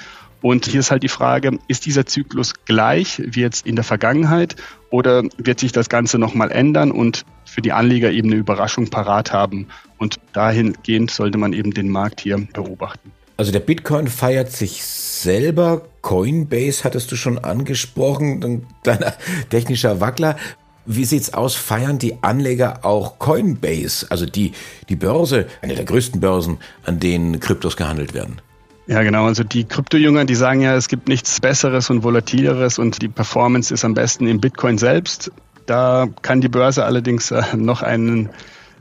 Und 0.45 0.67
hier 0.67 0.81
ist 0.81 0.91
halt 0.91 1.01
die 1.01 1.09
Frage, 1.09 1.57
ist 1.67 1.87
dieser 1.87 2.05
Zyklus 2.05 2.53
gleich 2.65 3.19
wie 3.25 3.39
jetzt 3.39 3.65
in 3.65 3.75
der 3.75 3.83
Vergangenheit 3.83 4.55
oder 4.91 5.23
wird 5.39 5.59
sich 5.59 5.71
das 5.71 5.89
Ganze 5.89 6.19
nochmal 6.19 6.51
ändern 6.51 6.91
und 6.91 7.25
für 7.45 7.63
die 7.63 7.71
Anleger 7.71 8.11
eben 8.11 8.29
eine 8.29 8.35
Überraschung 8.35 8.91
parat 8.91 9.33
haben? 9.33 9.69
Und 9.97 10.17
dahingehend 10.33 11.09
sollte 11.09 11.39
man 11.39 11.51
eben 11.51 11.73
den 11.73 11.89
Markt 11.89 12.21
hier 12.21 12.37
beobachten. 12.53 13.11
Also 13.37 13.51
der 13.51 13.59
Bitcoin 13.59 14.07
feiert 14.07 14.51
sich 14.51 14.83
selber. 14.83 15.81
Coinbase 16.03 16.83
hattest 16.83 17.11
du 17.11 17.15
schon 17.15 17.39
angesprochen, 17.39 18.43
ein 18.43 18.67
kleiner 18.83 19.15
technischer 19.49 19.99
Wackler. 19.99 20.37
Wie 20.85 21.05
sieht's 21.05 21.33
aus? 21.33 21.55
Feiern 21.55 21.97
die 21.97 22.21
Anleger 22.21 22.85
auch 22.85 23.17
Coinbase, 23.17 24.05
also 24.11 24.27
die, 24.27 24.51
die 24.89 24.95
Börse, 24.95 25.47
eine 25.63 25.73
der 25.73 25.85
größten 25.85 26.21
Börsen, 26.21 26.59
an 26.83 26.99
denen 26.99 27.39
Kryptos 27.39 27.77
gehandelt 27.77 28.13
werden? 28.13 28.43
Ja, 28.87 29.01
genau. 29.01 29.25
Also 29.25 29.43
die 29.43 29.63
Kryptojünger, 29.63 30.25
die 30.25 30.35
sagen 30.35 30.61
ja, 30.61 30.75
es 30.75 30.87
gibt 30.87 31.07
nichts 31.07 31.39
Besseres 31.41 31.89
und 31.89 32.03
Volatileres 32.03 32.77
und 32.77 33.01
die 33.01 33.07
Performance 33.07 33.73
ist 33.73 33.83
am 33.83 33.95
besten 33.95 34.27
im 34.27 34.39
Bitcoin 34.39 34.77
selbst. 34.77 35.31
Da 35.65 36.07
kann 36.21 36.41
die 36.41 36.49
Börse 36.49 36.85
allerdings 36.85 37.31
äh, 37.31 37.41
noch 37.55 37.81
einen 37.81 38.29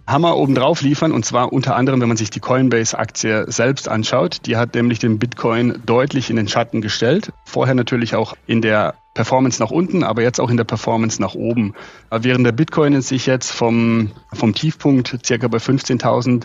Hammer 0.06 0.36
obendrauf 0.36 0.82
liefern 0.82 1.12
und 1.12 1.24
zwar 1.24 1.54
unter 1.54 1.76
anderem, 1.76 2.02
wenn 2.02 2.08
man 2.08 2.18
sich 2.18 2.28
die 2.28 2.40
Coinbase-Aktie 2.40 3.50
selbst 3.50 3.88
anschaut. 3.88 4.40
Die 4.44 4.58
hat 4.58 4.74
nämlich 4.74 4.98
den 4.98 5.18
Bitcoin 5.18 5.80
deutlich 5.86 6.28
in 6.28 6.36
den 6.36 6.48
Schatten 6.48 6.82
gestellt. 6.82 7.32
Vorher 7.46 7.74
natürlich 7.74 8.14
auch 8.14 8.36
in 8.46 8.60
der 8.60 8.96
Performance 9.14 9.62
nach 9.62 9.70
unten, 9.70 10.02
aber 10.02 10.20
jetzt 10.20 10.40
auch 10.40 10.50
in 10.50 10.58
der 10.58 10.64
Performance 10.64 11.22
nach 11.22 11.34
oben. 11.34 11.72
Während 12.10 12.44
der 12.44 12.52
Bitcoin 12.52 13.00
sich 13.00 13.24
jetzt 13.24 13.50
vom, 13.50 14.10
vom 14.34 14.54
Tiefpunkt 14.54 15.20
circa 15.24 15.48
bei 15.48 15.58
15.000 15.58 16.42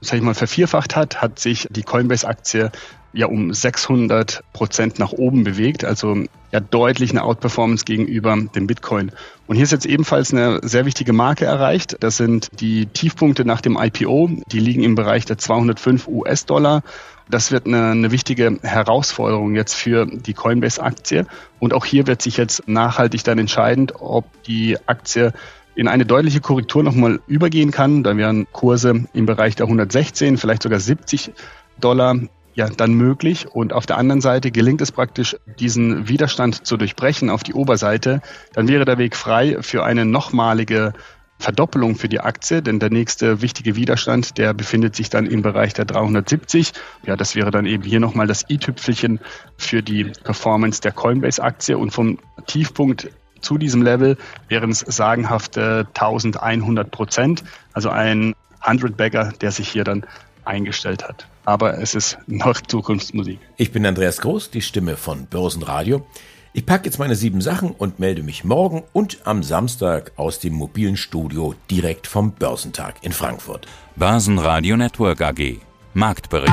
sag 0.00 0.16
ich 0.18 0.22
mal, 0.22 0.34
vervierfacht 0.34 0.96
hat, 0.96 1.20
hat 1.20 1.38
sich 1.38 1.66
die 1.70 1.82
Coinbase-Aktie 1.82 2.70
ja 3.12 3.26
um 3.26 3.52
600 3.52 4.44
Prozent 4.52 4.98
nach 4.98 5.12
oben 5.12 5.42
bewegt, 5.42 5.84
also 5.84 6.24
ja 6.52 6.60
deutlich 6.60 7.10
eine 7.10 7.22
Outperformance 7.22 7.84
gegenüber 7.84 8.36
dem 8.54 8.66
Bitcoin. 8.66 9.10
Und 9.46 9.56
hier 9.56 9.64
ist 9.64 9.72
jetzt 9.72 9.86
ebenfalls 9.86 10.32
eine 10.32 10.60
sehr 10.62 10.84
wichtige 10.84 11.12
Marke 11.12 11.46
erreicht. 11.46 11.96
Das 12.00 12.16
sind 12.18 12.60
die 12.60 12.86
Tiefpunkte 12.86 13.44
nach 13.44 13.60
dem 13.60 13.78
IPO. 13.80 14.30
Die 14.52 14.60
liegen 14.60 14.82
im 14.82 14.94
Bereich 14.94 15.24
der 15.24 15.38
205 15.38 16.08
US-Dollar. 16.08 16.82
Das 17.28 17.50
wird 17.50 17.66
eine, 17.66 17.90
eine 17.90 18.12
wichtige 18.12 18.58
Herausforderung 18.62 19.54
jetzt 19.54 19.74
für 19.74 20.06
die 20.06 20.34
Coinbase-Aktie. 20.34 21.26
Und 21.58 21.74
auch 21.74 21.84
hier 21.84 22.06
wird 22.06 22.22
sich 22.22 22.36
jetzt 22.36 22.68
nachhaltig 22.68 23.24
dann 23.24 23.38
entscheidend, 23.38 23.94
ob 23.98 24.24
die 24.44 24.76
Aktie 24.86 25.32
in 25.76 25.88
eine 25.88 26.06
deutliche 26.06 26.40
Korrektur 26.40 26.82
nochmal 26.82 27.20
übergehen 27.28 27.70
kann. 27.70 28.02
Da 28.02 28.16
wären 28.16 28.46
Kurse 28.50 29.04
im 29.12 29.26
Bereich 29.26 29.54
der 29.54 29.66
116, 29.66 30.38
vielleicht 30.38 30.62
sogar 30.62 30.80
70 30.80 31.32
Dollar 31.78 32.16
ja 32.54 32.68
dann 32.70 32.94
möglich. 32.94 33.46
Und 33.46 33.72
auf 33.74 33.86
der 33.86 33.98
anderen 33.98 34.22
Seite 34.22 34.50
gelingt 34.50 34.80
es 34.80 34.90
praktisch, 34.90 35.36
diesen 35.60 36.08
Widerstand 36.08 36.66
zu 36.66 36.78
durchbrechen 36.78 37.28
auf 37.28 37.42
die 37.42 37.52
Oberseite, 37.52 38.22
dann 38.54 38.66
wäre 38.68 38.86
der 38.86 38.98
Weg 38.98 39.14
frei 39.14 39.58
für 39.60 39.84
eine 39.84 40.06
nochmalige 40.06 40.94
Verdoppelung 41.38 41.96
für 41.96 42.08
die 42.08 42.20
Aktie, 42.20 42.62
denn 42.62 42.78
der 42.78 42.88
nächste 42.88 43.42
wichtige 43.42 43.76
Widerstand, 43.76 44.38
der 44.38 44.54
befindet 44.54 44.96
sich 44.96 45.10
dann 45.10 45.26
im 45.26 45.42
Bereich 45.42 45.74
der 45.74 45.84
370. 45.84 46.72
Ja, 47.04 47.14
das 47.14 47.36
wäre 47.36 47.50
dann 47.50 47.66
eben 47.66 47.82
hier 47.82 48.00
nochmal 48.00 48.26
das 48.26 48.48
i-Tüpfelchen 48.48 49.20
für 49.58 49.82
die 49.82 50.04
Performance 50.04 50.80
der 50.80 50.92
Coinbase-Aktie 50.92 51.76
und 51.76 51.90
vom 51.90 52.18
Tiefpunkt 52.46 53.10
zu 53.46 53.58
diesem 53.58 53.80
Level 53.80 54.18
wären 54.48 54.70
es 54.70 54.80
sagenhafte 54.80 55.86
1100 55.94 56.90
Prozent. 56.90 57.44
Also 57.72 57.90
ein 57.90 58.34
100-Bagger, 58.62 59.34
der 59.40 59.52
sich 59.52 59.68
hier 59.68 59.84
dann 59.84 60.04
eingestellt 60.44 61.06
hat. 61.06 61.28
Aber 61.44 61.78
es 61.78 61.94
ist 61.94 62.18
noch 62.26 62.60
Zukunftsmusik. 62.60 63.38
Ich 63.56 63.70
bin 63.70 63.86
Andreas 63.86 64.20
Groß, 64.20 64.50
die 64.50 64.62
Stimme 64.62 64.96
von 64.96 65.26
Börsenradio. 65.26 66.04
Ich 66.52 66.66
packe 66.66 66.86
jetzt 66.86 66.98
meine 66.98 67.14
sieben 67.14 67.40
Sachen 67.40 67.70
und 67.70 68.00
melde 68.00 68.24
mich 68.24 68.42
morgen 68.42 68.82
und 68.92 69.18
am 69.24 69.42
Samstag 69.42 70.12
aus 70.16 70.40
dem 70.40 70.54
mobilen 70.54 70.96
Studio 70.96 71.54
direkt 71.70 72.06
vom 72.08 72.32
Börsentag 72.32 72.96
in 73.02 73.12
Frankfurt. 73.12 73.66
Börsenradio 73.94 74.76
Network 74.76 75.20
AG. 75.20 75.60
Marktbericht. 75.94 76.52